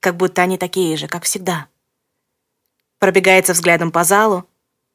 [0.01, 1.69] Как будто они такие же, как всегда.
[2.99, 4.49] Пробегается взглядом по залу,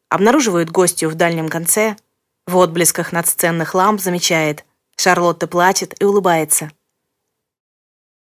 [0.09, 1.95] обнаруживает гостью в дальнем конце—
[2.51, 4.65] в отблесках надсценных ламп замечает,
[4.97, 6.71] Шарлотта плачет и улыбается.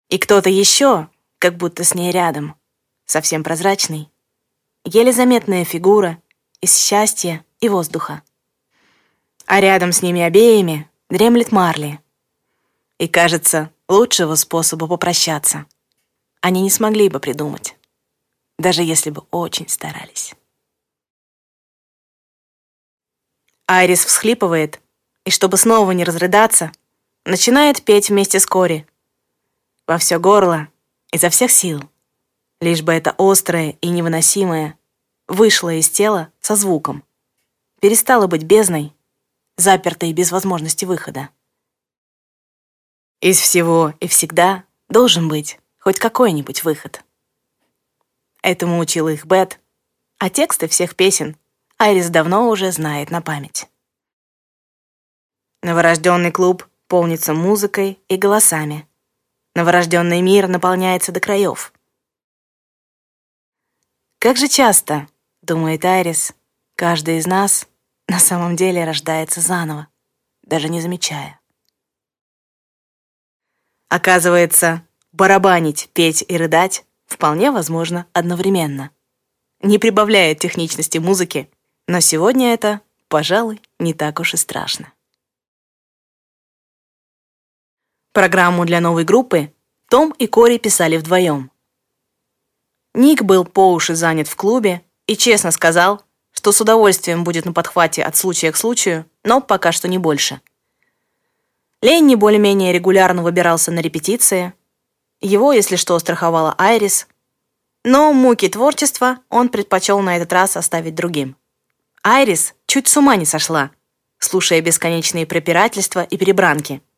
[0.07, 1.09] И кто-то еще,
[1.39, 2.55] как будто с ней рядом,
[3.05, 4.09] совсем прозрачный,
[4.85, 6.21] еле заметная фигура
[6.61, 8.21] из счастья и воздуха.
[9.45, 11.99] А рядом с ними обеими дремлет Марли.
[12.99, 15.65] И, кажется, лучшего способа попрощаться
[16.41, 17.75] они не смогли бы придумать,
[18.57, 20.33] даже если бы очень старались.
[23.71, 24.81] Айрис всхлипывает,
[25.25, 26.71] и чтобы снова не разрыдаться,
[27.23, 28.87] начинает петь вместе с Кори.
[29.85, 30.69] Во все горло,
[31.11, 31.87] изо всех сил.
[32.61, 34.75] Лишь бы это острое и невыносимое
[35.27, 37.03] вышло из тела со звуком.
[37.79, 38.91] Перестало быть бездной,
[39.55, 41.29] запертой без возможности выхода.
[43.21, 47.03] Из всего и всегда должен быть хоть какой-нибудь выход.
[48.41, 49.59] Этому учил их Бет,
[50.17, 51.37] а тексты всех песен
[51.81, 53.69] Айрис давно уже знает на память.
[55.63, 58.85] Новорожденный клуб полнится музыкой и голосами.
[59.55, 61.71] Новорожденный мир наполняется до краев.
[64.19, 65.07] Как же часто,
[65.41, 66.33] думает Айрис,
[66.75, 67.65] каждый из нас
[68.09, 69.87] на самом деле рождается заново,
[70.43, 71.39] даже не замечая.
[73.87, 78.91] Оказывается, барабанить, петь и рыдать вполне возможно одновременно.
[79.61, 81.49] Не прибавляет техничности музыки,
[81.89, 84.93] но сегодня это, пожалуй, не так уж и страшно.
[88.11, 89.51] Программу для новой группы
[89.89, 91.49] Том и Кори писали вдвоем.
[92.93, 97.53] Ник был по уши занят в клубе и честно сказал, что с удовольствием будет на
[97.53, 100.41] подхвате от случая к случаю, но пока что не больше.
[101.81, 104.53] Ленни более-менее регулярно выбирался на репетиции.
[105.21, 107.07] Его, если что, страховала Айрис.
[107.83, 111.35] Но муки творчества он предпочел на этот раз оставить другим.
[112.09, 113.71] Айрис чуть с ума не сошла,
[114.17, 116.81] слушая бесконечные препирательства и перебранки–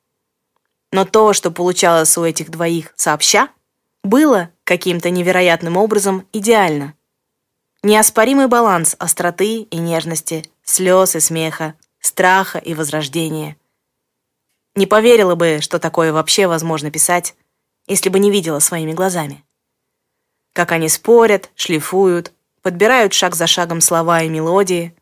[0.92, 3.50] но то, что получалось у этих двоих сообща,
[4.04, 6.96] было каким-то невероятным образом идеально.
[7.84, 13.58] Неоспоримый баланс остроты и нежности, слез и смеха, страха и возрождения.
[14.76, 17.36] Не поверила бы, что такое вообще возможно писать,
[17.88, 19.44] если бы не видела своими глазами.
[20.54, 24.96] Как они спорят, шлифуют, подбирают шаг за шагом слова и мелодии,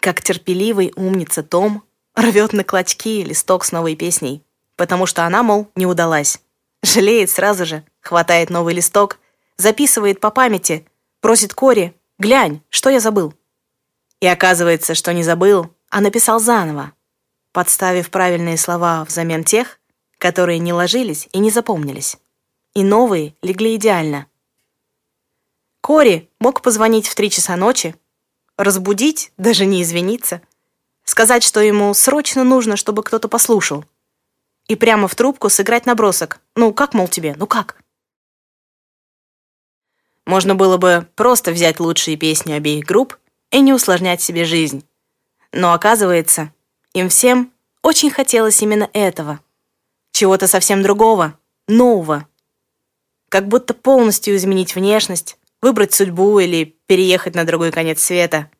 [0.00, 1.82] как терпеливый умница Том
[2.14, 4.42] рвет на клочки листок с новой песней,
[4.76, 6.40] потому что она, мол, не удалась.
[6.82, 9.18] Жалеет сразу же, хватает новый листок,
[9.56, 10.86] записывает по памяти,
[11.20, 13.34] просит Кори, глянь, что я забыл.
[14.20, 16.92] И оказывается, что не забыл, а написал заново,
[17.52, 19.78] подставив правильные слова взамен тех,
[20.18, 22.18] которые не ложились и не запомнились.
[22.74, 24.26] И новые легли идеально.
[25.80, 27.94] Кори мог позвонить в три часа ночи,
[28.58, 30.42] разбудить, даже не извиниться,
[31.04, 33.84] сказать, что ему срочно нужно, чтобы кто-то послушал—
[34.68, 36.40] и прямо в трубку сыграть набросок.
[36.54, 37.34] Ну, как, мол, тебе?
[37.36, 37.76] Ну как?
[40.26, 43.16] Можно было бы просто взять лучшие песни обеих групп
[43.50, 44.86] и не усложнять себе жизнь.
[45.52, 46.52] Но оказывается,
[46.92, 47.50] им всем
[47.82, 49.40] очень хотелось именно этого.
[50.12, 52.28] Чего-то совсем другого, нового.
[53.30, 58.50] Как будто полностью изменить внешность, выбрать судьбу или переехать на другой конец света.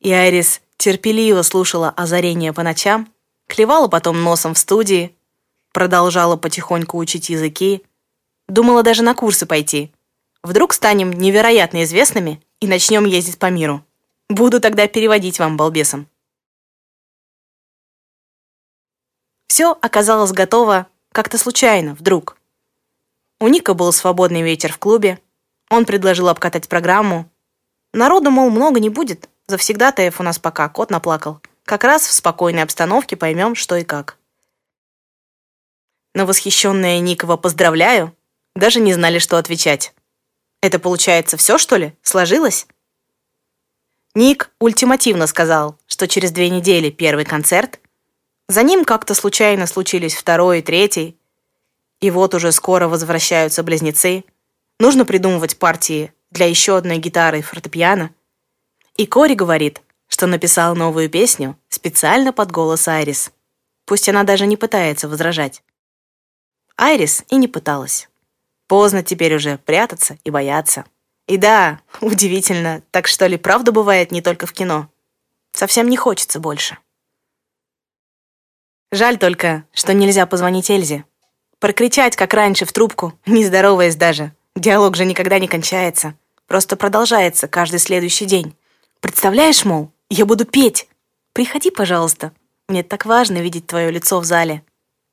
[0.00, 3.12] И Айрис терпеливо слушала озарение по ночам,
[3.46, 5.16] клевала потом носом в студии,
[5.72, 7.84] продолжала потихоньку учить языки,
[8.48, 9.92] думала даже на курсы пойти.
[10.42, 13.84] Вдруг станем невероятно известными и начнем ездить по миру.
[14.28, 16.08] Буду тогда переводить вам, балбесам.
[19.46, 22.38] Все оказалось готово как-то случайно, вдруг.
[23.42, 25.18] У Ника был свободный вечер в клубе.
[25.68, 27.28] Он предложил обкатать программу.
[27.92, 29.28] Народу, мол, много не будет.
[29.48, 31.40] Завсегдатаев у нас пока кот наплакал.
[31.64, 34.16] Как раз в спокойной обстановке поймем, что и как.
[36.14, 38.16] На восхищенное Никова «поздравляю»
[38.54, 39.92] даже не знали, что отвечать.
[40.60, 41.96] Это получается все, что ли?
[42.00, 42.68] Сложилось?
[44.14, 47.80] Ник ультимативно сказал, что через две недели первый концерт,
[48.46, 51.18] за ним как-то случайно случились второй и третий,
[52.02, 54.24] и вот уже скоро возвращаются близнецы,
[54.80, 58.10] нужно придумывать партии для еще одной гитары и фортепиано.
[58.96, 63.30] И Кори говорит, что написал новую песню специально под голос Айрис.
[63.86, 65.62] Пусть она даже не пытается возражать.
[66.76, 68.08] Айрис и не пыталась.
[68.66, 70.84] Поздно теперь уже прятаться и бояться.
[71.28, 74.90] И да, удивительно, так что ли правда бывает не только в кино?
[75.52, 76.78] Совсем не хочется больше.
[78.90, 81.04] Жаль только, что нельзя позвонить Эльзе.
[81.62, 84.34] Прокричать, как раньше, в трубку, не здороваясь даже.
[84.56, 86.16] Диалог же никогда не кончается.
[86.48, 88.56] Просто продолжается каждый следующий день.
[88.98, 90.88] Представляешь, мол, я буду петь.
[91.32, 92.32] Приходи, пожалуйста.
[92.66, 94.64] Мне так важно видеть твое лицо в зале.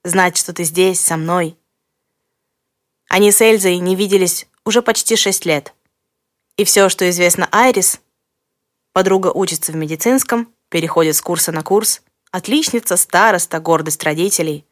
[0.04, 1.56] Знать, что ты здесь, со мной.
[3.10, 5.76] Они с Эльзой не виделись уже почти шесть лет.
[6.58, 8.02] И все, что известно Айрис,
[8.91, 14.66] подруга учится в медицинском, переходит с курса на курс, отличница, староста, гордость родителей.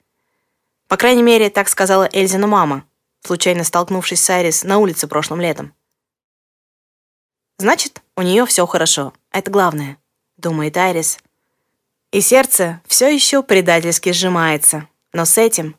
[0.88, 2.85] По крайней мере, так сказала Эльзина мама,
[3.21, 5.73] случайно столкнувшись с Айрис на улице прошлым летом.
[7.57, 9.13] Значит, у нее все хорошо.
[9.31, 9.97] Это главное,
[10.38, 11.19] думает Айрис.
[12.11, 14.88] И сердце все еще предательски сжимается.
[15.11, 15.75] Но с этим,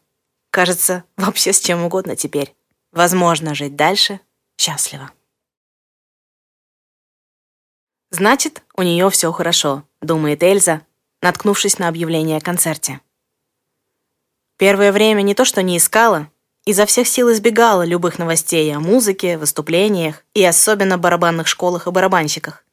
[0.51, 2.55] кажется, вообще с чем угодно теперь.
[2.93, 4.21] Возможно жить дальше
[4.59, 5.11] счастливо.
[8.11, 10.83] Значит, у нее все хорошо, думает Эльза,
[11.21, 13.01] наткнувшись на объявление о концерте.
[14.59, 16.31] Первое время не то что не искала,
[16.65, 22.65] изо всех сил избегала любых новостей о музыке, выступлениях и особенно барабанных школах и барабанщиках.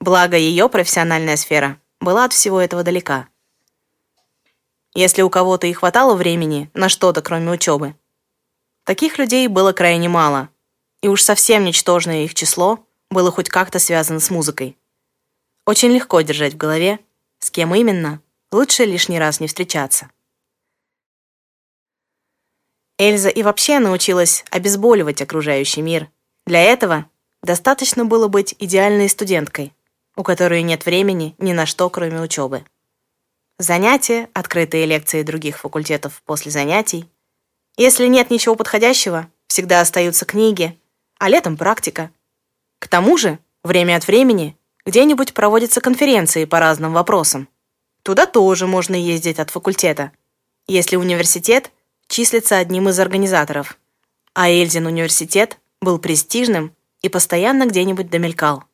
[0.00, 3.26] Благо, ее профессиональная сфера была от всего этого далека.
[4.94, 7.96] Если у кого-то и хватало времени на что-то, кроме учебы,
[8.84, 10.50] таких людей было крайне мало,
[11.02, 14.76] и уж совсем ничтожное их число было хоть как-то связано с музыкой.
[15.66, 17.00] Очень легко держать в голове,
[17.40, 18.20] с кем именно,
[18.52, 20.10] лучше лишний раз не встречаться.
[22.98, 26.10] Эльза и вообще научилась обезболивать окружающий мир.
[26.46, 27.06] Для этого
[27.42, 29.72] достаточно было быть идеальной студенткой,
[30.16, 32.64] у которой нет времени ни на что, кроме учебы.
[33.58, 37.08] Занятия, открытые лекции других факультетов после занятий.
[37.76, 40.76] Если нет ничего подходящего, всегда остаются книги,
[41.18, 42.10] а летом практика.
[42.80, 47.48] К тому же, время от времени где-нибудь проводятся конференции по разным вопросам.
[48.02, 50.12] Туда тоже можно ездить от факультета,
[50.66, 51.70] если университет
[52.08, 53.78] числится одним из организаторов,
[54.34, 58.64] а Эльзин университет был престижным и постоянно где-нибудь домелькал.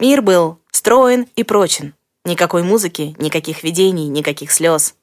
[0.00, 1.94] Мир был строен и прочен.
[2.24, 4.94] Никакой музыки, никаких видений, никаких слез.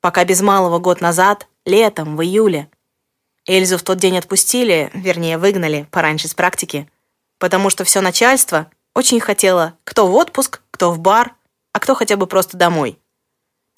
[0.00, 2.70] Пока без малого год назад, летом, в июле,
[3.46, 6.90] Эльзу в тот день отпустили, вернее, выгнали пораньше с практики,
[7.38, 11.34] потому что все начальство очень хотело кто в отпуск, кто в бар,
[11.72, 12.98] а кто хотя бы просто домой.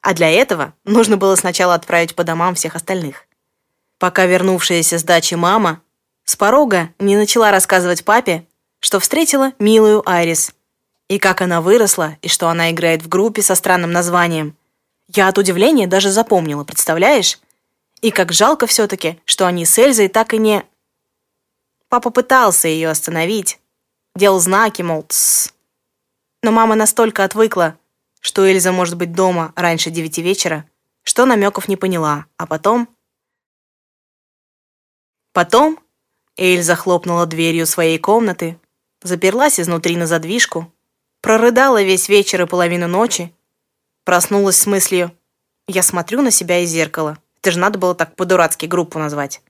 [0.03, 3.26] А для этого нужно было сначала отправить по домам всех остальных.
[3.98, 5.82] Пока вернувшаяся с дачи мама
[6.24, 8.46] с порога не начала рассказывать папе,
[8.78, 10.55] что встретила милую Айрис,
[11.09, 14.57] и как она выросла, и что она играет в группе со странным названием.
[15.09, 17.40] Я от удивления даже запомнила, представляешь?
[18.01, 20.62] И как жалко все-таки, что они с Эльзой так и не...
[21.88, 23.59] Папа пытался ее остановить,
[24.14, 25.53] делал знаки, мол, тссс.
[26.42, 27.76] Но мама настолько отвыкла,
[28.20, 30.68] что Эльза может быть дома раньше девяти вечера,
[31.02, 32.88] что намеков не поняла, а потом...
[35.32, 35.78] Потом
[36.36, 38.58] Эльза хлопнула дверью своей комнаты,
[39.02, 40.72] заперлась изнутри на задвижку,
[41.20, 43.34] прорыдала весь вечер и половину ночи,
[44.04, 45.16] проснулась с мыслью
[45.66, 49.42] «Я смотрю на себя из зеркала, это же надо было так по-дурацки группу назвать».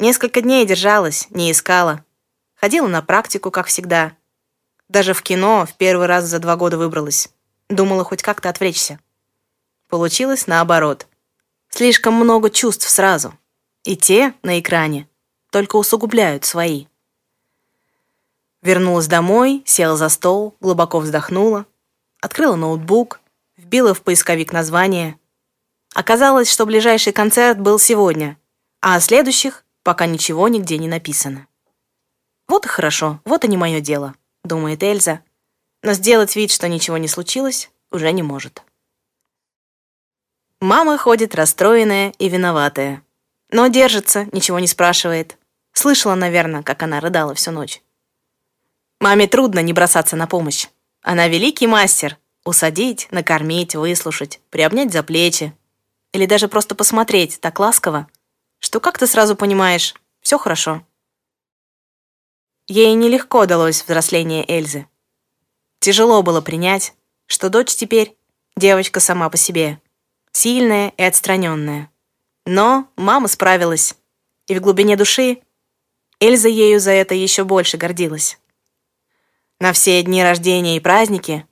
[0.00, 2.04] Несколько дней держалась, не искала,
[2.54, 4.16] ходила на практику, как всегда,
[4.88, 7.28] даже в кино в первый раз за два года выбралась.
[7.68, 8.98] Думала хоть как-то отвлечься.
[9.88, 11.06] Получилось наоборот.
[11.68, 13.38] Слишком много чувств сразу.
[13.84, 15.08] И те на экране
[15.50, 16.86] только усугубляют свои.
[18.62, 21.66] Вернулась домой, села за стол, глубоко вздохнула,
[22.20, 23.20] открыла ноутбук,
[23.56, 25.18] вбила в поисковик название.
[25.94, 28.36] Оказалось, что ближайший концерт был сегодня,
[28.80, 31.46] а о следующих пока ничего нигде не написано.
[32.46, 35.20] Вот и хорошо, вот и не мое дело думает Эльза,
[35.82, 38.62] но сделать вид, что ничего не случилось, уже не может.
[40.60, 43.02] Мама ходит расстроенная и виноватая,
[43.50, 45.38] но держится, ничего не спрашивает.
[45.72, 47.82] Слышала, наверное, как она рыдала всю ночь.
[49.00, 50.66] Маме трудно не бросаться на помощь.
[51.02, 55.54] Она великий мастер— усадить, накормить, выслушать, приобнять за плечи.
[56.12, 58.08] Или даже просто посмотреть так ласково,
[58.58, 60.82] что как ты сразу понимаешь, все хорошо.
[62.68, 64.86] Ей нелегко далось взросление Эльзы.
[65.80, 66.92] Тяжело было принять,
[67.24, 68.14] что дочь теперь
[68.56, 69.80] девочка сама по себе,
[70.32, 71.90] сильная и отстраненная.
[72.44, 73.94] Но мама справилась,
[74.48, 75.38] и в глубине души
[76.20, 78.38] Эльза ею за это еще больше гордилась.
[79.60, 81.46] На все дни рождения и праздники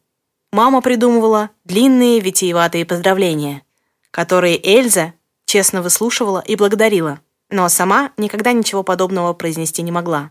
[0.52, 3.62] мама придумывала длинные витиеватые поздравления,
[4.10, 5.14] которые Эльза
[5.46, 10.30] честно выслушивала и благодарила, но сама никогда ничего подобного произнести не могла.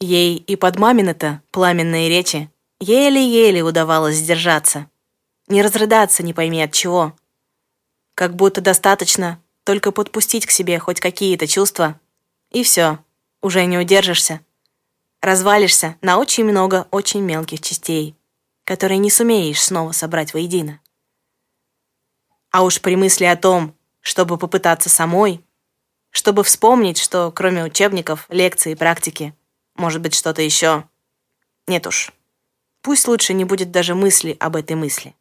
[0.00, 4.88] Ей и под мамины-то пламенные речи еле-еле удавалось сдержаться.
[5.48, 7.16] Не разрыдаться не пойми от чего.
[8.14, 12.00] Как будто достаточно только подпустить к себе хоть какие-то чувства,
[12.50, 12.98] и все,
[13.42, 14.40] уже не удержишься.
[15.20, 18.16] Развалишься на очень много очень мелких частей,
[18.64, 20.80] которые не сумеешь снова собрать воедино.
[22.50, 25.44] А уж при мысли о том, чтобы попытаться самой,
[26.10, 29.34] чтобы вспомнить, что кроме учебников, лекций и практики,
[29.78, 30.84] может быть что-то еще.
[31.66, 32.12] Нет уж.
[32.82, 35.14] Пусть лучше не будет даже мысли об этой мысли.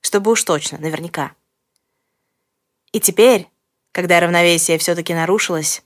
[0.00, 1.32] Чтобы уж точно, наверняка.
[2.92, 3.48] И теперь,
[3.92, 5.82] когда равновесие все-таки нарушилось,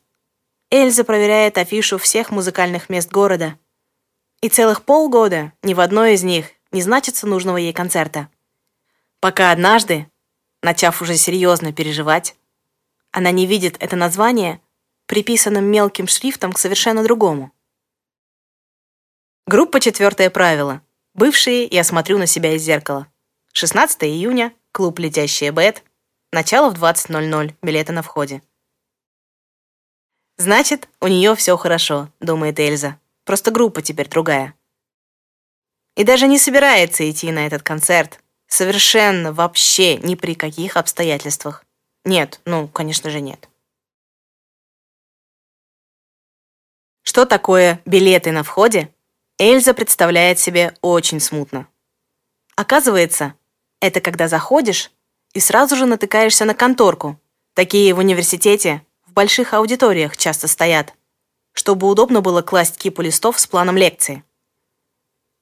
[0.70, 3.59] Эльза проверяет афишу всех музыкальных мест города.
[4.40, 8.28] И целых полгода ни в одной из них не значится нужного ей концерта.
[9.20, 10.09] Пока однажды,
[10.62, 12.36] начав уже серьезно переживать,
[13.10, 14.60] она не видит это название
[15.06, 17.52] приписанным мелким шрифтом к совершенно другому.
[19.47, 20.81] Группа «Четвертое правило».
[21.12, 23.09] Бывшие «Я смотрю на себя из зеркала».
[23.53, 25.85] 16 июня, клуб «Летящая Бет».
[26.33, 28.41] Начало в 20.00, билеты на входе.
[30.39, 32.99] «Значит, у нее все хорошо»,— думает Эльза.
[33.25, 34.55] «Просто группа теперь другая».
[35.95, 38.21] И даже не собирается идти на этот концерт.
[38.47, 41.66] Совершенно, вообще, ни при каких обстоятельствах.
[42.07, 43.51] Нет, ну, конечно же, нет.
[47.03, 48.94] Что такое билеты на входе,
[49.39, 51.66] Эльза представляет себе очень смутно.
[52.55, 53.35] Оказывается,
[53.81, 54.93] это когда заходишь
[55.32, 57.20] и сразу же натыкаешься на конторку.
[57.55, 60.94] Такие в университете в больших аудиториях часто стоят,
[61.52, 64.23] чтобы удобно было класть кипу листов с планом лекции.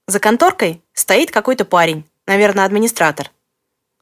[0.07, 3.31] За конторкой стоит какой-то парень, наверное, администратор.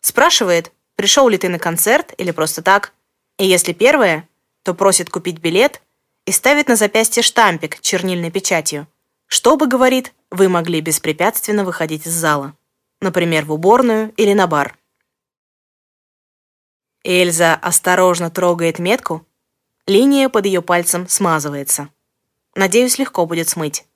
[0.03, 2.93] Спрашивает, пришел ли ты на концерт или просто так,
[3.39, 4.29] и если первое,
[4.62, 5.83] то просит купить билет
[6.27, 8.87] и ставит на запястье штампик чернильной печатью,
[9.31, 12.55] чтобы, говорит, вы могли беспрепятственно выходить из зала,
[13.01, 14.77] например, в уборную или на бар.
[17.05, 19.24] Эльза осторожно трогает метку,
[19.86, 21.89] линия под ее пальцем смазывается.
[22.57, 23.86] Надеюсь, легко будет смыть.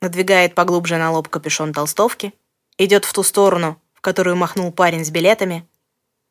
[0.00, 2.32] Надвигает поглубже на лоб капюшон толстовки,
[2.78, 5.68] идет в ту сторону, в которую махнул парень с билетами.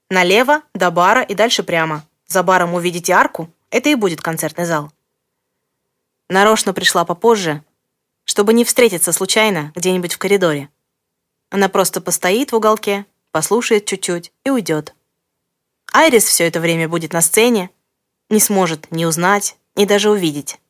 [0.10, 2.06] Налево, до бара и дальше прямо.
[2.28, 4.92] За баром увидите арку, это и будет концертный зал.
[6.32, 7.62] Нарочно пришла попозже,
[8.24, 10.70] чтобы не встретиться случайно где-нибудь в коридоре.
[11.50, 14.96] Она просто постоит в уголке, послушает чуть-чуть и уйдет.
[15.92, 17.70] Айрис все это время будет на сцене,
[18.30, 20.62] не сможет ни узнать, ни даже увидеть.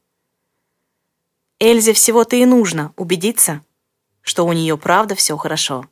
[1.60, 3.64] Эльзе всего-то и нужно убедиться,
[4.22, 5.88] что у нее правда все хорошо.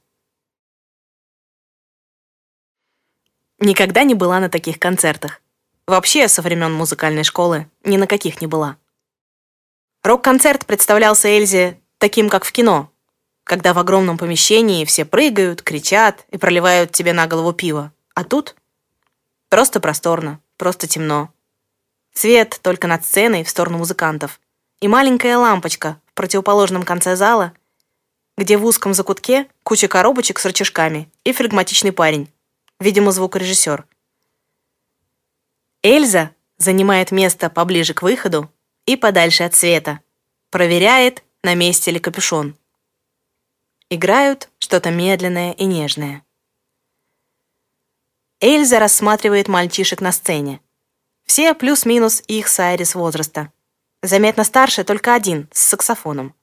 [3.59, 5.43] Никогда не была на таких концертах.
[5.85, 8.79] Вообще, со времен музыкальной школы ни на каких не была.
[10.09, 12.91] Рок-концерт представлялся Эльзе таким, как в кино,
[13.43, 17.93] когда в огромном помещении все прыгают, кричат и проливают тебе на голову пиво.
[18.15, 18.55] А тут
[19.49, 21.31] просто просторно, просто темно.
[22.11, 24.41] Свет только над сценой в сторону музыкантов.
[24.79, 27.53] И маленькая лампочка в противоположном конце зала,
[28.35, 32.33] где в узком закутке куча коробочек с рычажками и флегматичный парень,
[32.79, 33.85] видимо, звукорежиссер.
[35.83, 38.49] Эльза занимает место поближе к выходу
[38.89, 39.99] и подальше от света.
[40.49, 42.57] Проверяет, на месте ли капюшон.
[43.91, 46.23] Играют что-то медленное и нежное.
[48.39, 50.59] Эльза рассматривает мальчишек на сцене.
[51.25, 53.53] Все плюс-минус их с Айрис возраста.
[54.01, 56.33] Заметно старше только один, с саксофоном.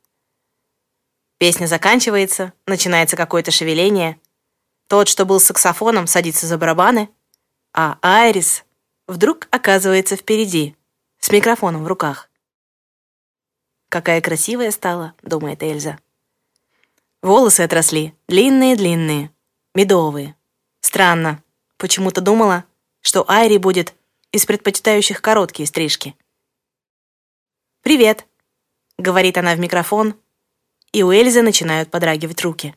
[1.39, 4.21] Песня заканчивается, начинается какое-то шевеление.
[4.87, 7.11] Тот, что был с саксофоном, садится за барабаны,
[7.75, 8.65] а Айрис
[9.09, 10.77] вдруг оказывается впереди,
[11.19, 12.31] с микрофоном в руках.
[13.89, 15.99] «Какая красивая стала»,— думает Эльза.
[17.23, 19.31] Волосы отросли, длинные-длинные,
[19.75, 20.37] медовые.
[20.81, 21.43] Странно,
[21.77, 22.65] почему-то думала,
[23.01, 23.95] что Айри будет
[24.33, 26.15] из предпочитающих короткие стрижки.
[27.83, 28.27] «Привет»,—
[28.99, 30.15] говорит она в микрофон,
[30.93, 32.75] и у Эльзы начинают подрагивать руки.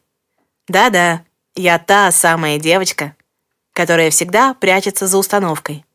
[0.67, 1.25] «Да-да,
[1.55, 3.15] я та самая девочка,
[3.73, 5.85] которая всегда прячется за установкой.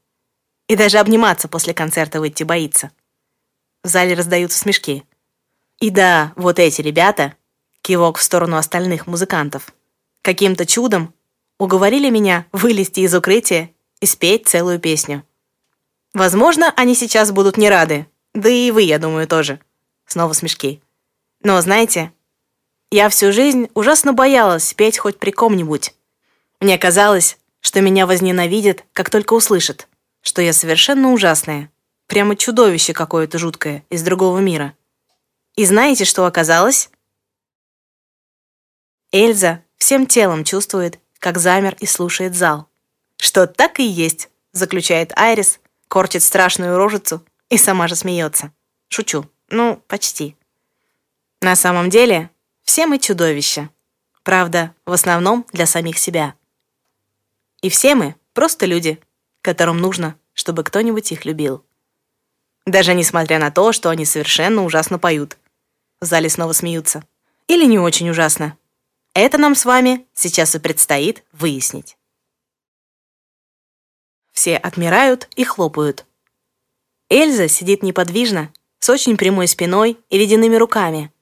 [0.68, 2.90] И даже обниматься после концерта выйти боится.
[3.84, 5.04] В зале раздаются смешки.
[5.78, 7.34] И да, вот эти ребята,
[7.82, 9.72] кивок в сторону остальных музыкантов,
[10.22, 11.14] каким-то чудом
[11.58, 13.70] уговорили меня вылезти из укрытия
[14.00, 15.22] и спеть целую песню.
[16.14, 19.60] Возможно, они сейчас будут не рады, да и вы, я думаю, тоже.
[20.06, 20.82] Снова смешки.
[21.42, 22.12] Но, знаете,
[22.90, 25.94] я всю жизнь ужасно боялась петь хоть при ком-нибудь.
[26.58, 29.86] Мне казалось, что меня возненавидят, как только услышат
[30.24, 31.70] что я совершенно ужасная,
[32.06, 34.76] прямо чудовище какое-то жуткое из другого мира.
[35.56, 36.90] И знаете, что оказалось?
[39.12, 42.68] Эльза всем телом чувствует, как замер и слушает зал.
[43.16, 48.52] Что так и есть, заключает Айрис, корчит страшную рожицу и сама же смеется.
[48.88, 49.30] Шучу.
[49.48, 50.36] Ну, почти.
[51.40, 52.30] На самом деле,
[52.62, 53.70] все мы чудовища.
[54.22, 56.34] Правда, в основном для самих себя.
[57.60, 59.00] И все мы просто люди,
[59.42, 61.64] которым нужно чтобы кто-нибудь их любил.
[62.66, 65.36] Даже несмотря на то, что они совершенно ужасно поют.
[66.00, 67.04] В зале снова смеются.
[67.46, 68.56] Или не очень ужасно.
[69.12, 71.96] Это нам с вами сейчас и предстоит выяснить.
[74.32, 76.06] Все отмирают и хлопают.
[77.08, 81.12] Эльза сидит неподвижно, с очень прямой спиной и ледяными руками.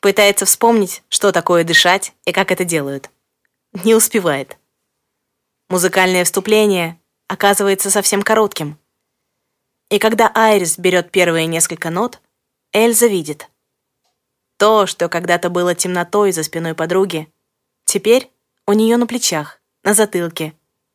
[0.00, 3.10] Пытается вспомнить, что такое дышать и как это делают.
[3.84, 4.56] Не успевает.
[5.68, 6.98] Музыкальное вступление
[7.28, 8.78] оказывается совсем коротким.
[9.94, 12.20] И когда Айрис берет первые несколько нот,
[12.72, 13.48] Эльза видит.
[14.56, 17.32] То, что когда-то было темнотой за спиной подруги,
[17.84, 18.32] теперь
[18.66, 20.52] у нее на плечах, на затылке,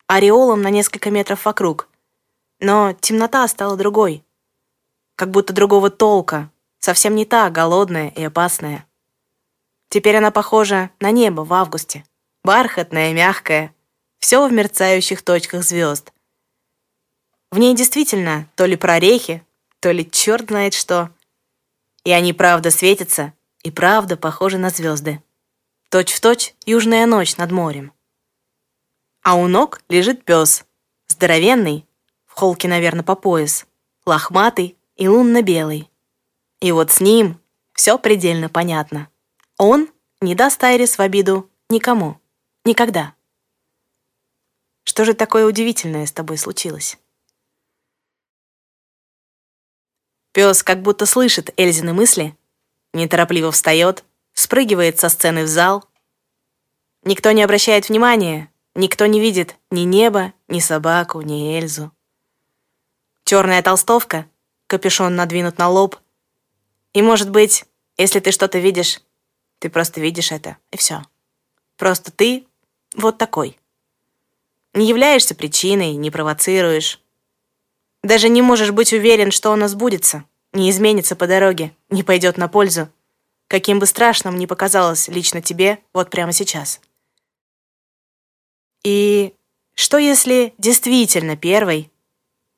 [0.08, 1.88] ореолом на несколько метров вокруг.
[2.60, 4.22] Но темнота стала другой.
[5.16, 8.86] Как будто другого толка, совсем не та, голодная и опасная.
[9.88, 12.04] Теперь она похожа на небо в августе.
[12.44, 13.74] Бархатная, мягкая,
[14.20, 16.12] все в мерцающих точках звезд.
[17.52, 19.44] В ней действительно то ли прорехи,
[19.80, 21.10] то ли черт знает что.
[22.04, 25.22] И они правда светятся, и правда похожи на звезды.
[25.90, 27.92] Точь-в-точь южная ночь над морем.
[29.24, 30.66] А у ног лежит пес,
[31.08, 31.86] здоровенный,
[32.26, 33.66] в холке, наверное, по пояс,
[34.06, 35.90] лохматый и лунно-белый.
[36.62, 37.42] И вот с ним
[37.74, 39.10] все предельно понятно.
[39.58, 39.90] Он
[40.22, 42.20] не даст Айрис в обиду никому.
[42.66, 43.16] Никогда.
[44.84, 46.98] Что же такое удивительное с тобой случилось?
[50.32, 52.38] Пес как будто слышит Эльзины мысли,
[52.94, 54.04] неторопливо встает,
[54.34, 55.86] спрыгивает со сцены в зал.
[57.04, 61.92] Никто не обращает внимания, никто не видит ни неба, ни собаку, ни Эльзу.
[63.24, 64.28] Черная толстовка,
[64.68, 65.98] капюшон надвинут на лоб.
[66.94, 67.66] И, может быть,
[67.98, 69.02] если ты что-то видишь,
[69.60, 71.04] ты просто видишь это, и все.
[71.78, 72.48] Просто ты
[72.96, 73.60] вот такой.
[74.74, 77.00] Не являешься причиной, не провоцируешь.
[78.04, 80.24] Даже не можешь быть уверен, что оно сбудется,
[80.54, 82.90] не изменится по дороге, не пойдет на пользу,
[83.48, 86.80] каким бы страшным ни показалось лично тебе вот прямо сейчас.
[88.84, 89.34] И
[89.76, 91.92] что если действительно первой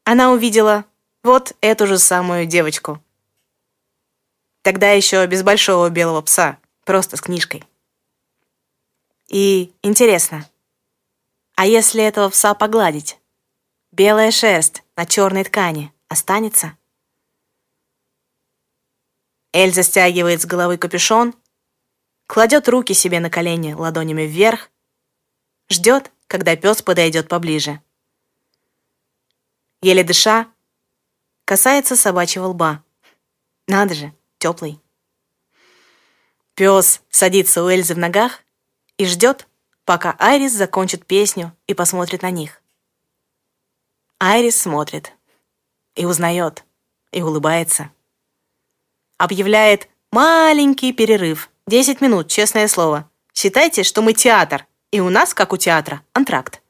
[0.03, 0.85] она увидела
[1.23, 3.01] вот эту же самую девочку?
[4.61, 7.63] Тогда еще без большого белого пса, просто с книжкой.
[9.27, 10.47] И интересно,
[11.55, 13.20] а если этого пса погладить?
[13.91, 16.77] Белая шерсть на черной ткани останется?
[19.51, 21.35] Эльза стягивает с головы капюшон,
[22.25, 24.71] кладет руки себе на колени ладонями вверх,
[25.69, 27.81] ждет, когда пес подойдет поближе.
[29.81, 30.49] Еле дыша,
[31.43, 32.85] касается собачьего лба.
[33.67, 34.79] Надо же, теплый.
[36.55, 38.39] Пес садится у Эльзы в ногах
[38.95, 39.49] и ждет,
[39.83, 42.60] пока Айрис закончит песню и посмотрит на них.
[44.23, 45.13] Айрис смотрит
[45.95, 46.63] и узнает,
[47.11, 47.89] и улыбается.
[49.17, 51.49] Объявляет маленький перерыв.
[51.65, 53.09] Десять минут, честное слово.
[53.33, 56.61] Считайте, что мы театр, и у нас, как у театра, антракт.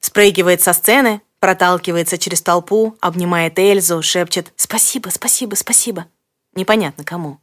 [0.00, 6.06] Спрыгивает со сцены, проталкивается через толпу, обнимает Эльзу, шепчет «Спасибо, спасибо, спасибо».
[6.54, 7.42] Непонятно кому.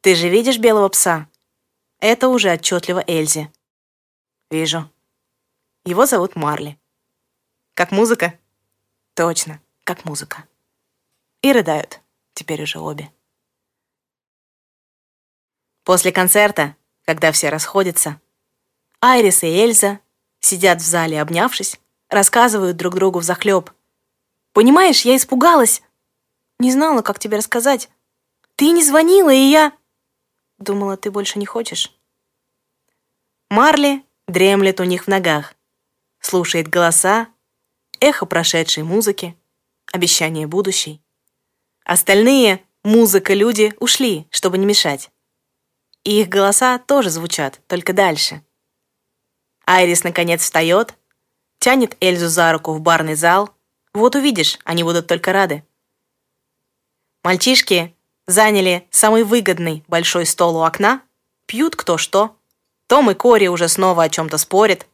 [0.00, 1.28] «Ты же видишь белого пса?»
[2.00, 3.52] Это уже отчетливо Эльзе.
[4.50, 4.90] Вижу.
[5.84, 6.76] Его зовут Марли.
[7.74, 8.38] Как музыка?
[9.14, 10.46] Точно, как музыка.
[11.42, 12.00] И рыдают,
[12.32, 13.10] теперь уже обе.
[15.82, 18.20] После концерта, когда все расходятся,
[19.00, 19.98] Айрис и Эльза
[20.38, 23.72] сидят в зале, обнявшись, рассказывают друг другу взахлеб.
[24.52, 25.82] «Понимаешь, я испугалась.
[26.60, 27.90] Не знала, как тебе рассказать.
[28.54, 29.72] Ты не звонила, и я...»
[30.58, 31.92] Думала, ты больше не хочешь.
[33.50, 35.54] Марли дремлет у них в ногах,
[36.20, 37.33] слушает голоса,
[38.04, 39.36] эхо прошедшей музыки,
[39.92, 41.00] обещание будущей.
[41.84, 45.10] Остальные музыка-люди ушли, чтобы не мешать.
[46.04, 48.42] И их голоса тоже звучат, только дальше.
[49.66, 50.94] Айрис наконец встает,
[51.58, 53.50] тянет Эльзу за руку в барный зал.
[53.94, 55.64] Вот увидишь, они будут только рады.
[57.22, 57.94] Мальчишки
[58.26, 61.00] заняли самый выгодный большой стол у окна,
[61.46, 62.36] пьют кто что.
[62.86, 64.86] Том и Кори уже снова о чем-то спорят.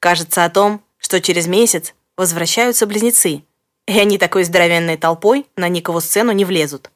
[0.00, 3.44] Кажется о том, что через месяц возвращаются близнецы,
[3.86, 6.90] и они такой здоровенной толпой на Никову сцену не влезут.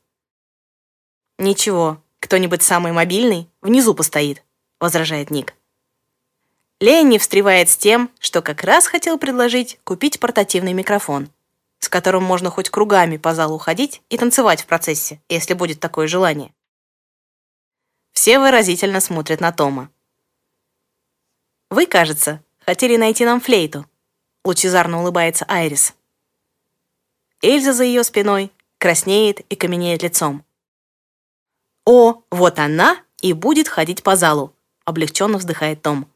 [1.38, 4.42] «Ничего, кто-нибудь самый мобильный внизу постоит»,—
[4.80, 5.54] возражает Ник.
[6.80, 11.30] Ленни встревает с тем, что как раз хотел предложить купить портативный микрофон
[11.80, 16.06] с которым можно хоть кругами по залу ходить и танцевать в процессе, если будет такое
[16.06, 16.54] желание.
[18.12, 19.90] Все выразительно смотрят на Тома.
[21.70, 23.86] «Вы, кажется, хотели найти нам флейту»,—
[24.44, 25.94] лучезарно улыбается Айрис.
[27.42, 30.44] Эльза за ее спиной краснеет и каменеет лицом.
[31.86, 34.54] «О, вот она и будет ходить по залу»,—
[34.84, 36.10] облегченно вздыхает Том.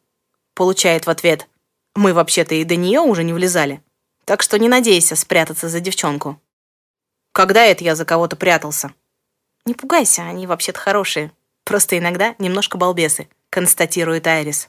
[0.54, 1.48] Получает в ответ
[1.94, 3.82] «Мы вообще-то и до нее уже не влезали,
[4.24, 6.40] так что не надейся спрятаться за девчонку».
[7.32, 8.94] «Когда это я за кого-то прятался?»
[9.64, 11.32] «Не пугайся, они вообще-то хорошие,
[11.64, 14.68] просто иногда немножко балбесы»,— констатирует Айрис.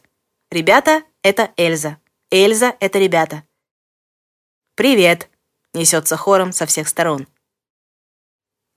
[0.49, 1.98] «Ребята— это Эльза.
[2.38, 3.44] Эльза— это ребята».
[4.76, 5.30] «Привет»,—
[5.74, 7.28] несется хором со всех сторон.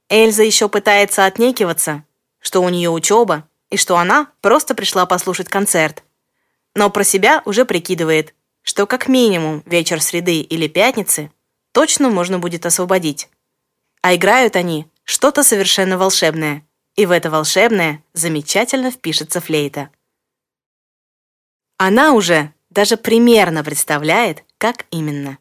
[0.08, 2.04] Эльза еще пытается отнекиваться,
[2.38, 6.04] что у нее учеба и что она просто пришла послушать концерт.
[6.76, 8.32] Но про себя уже прикидывает,
[8.62, 11.32] что как минимум вечер среды или пятницы
[11.72, 13.28] точно можно будет освободить.
[14.02, 16.64] А играют они что-то совершенно волшебное,
[16.94, 19.90] и в это волшебное замечательно впишется флейта.
[21.76, 25.38] Она уже даже примерно представляет, как именно.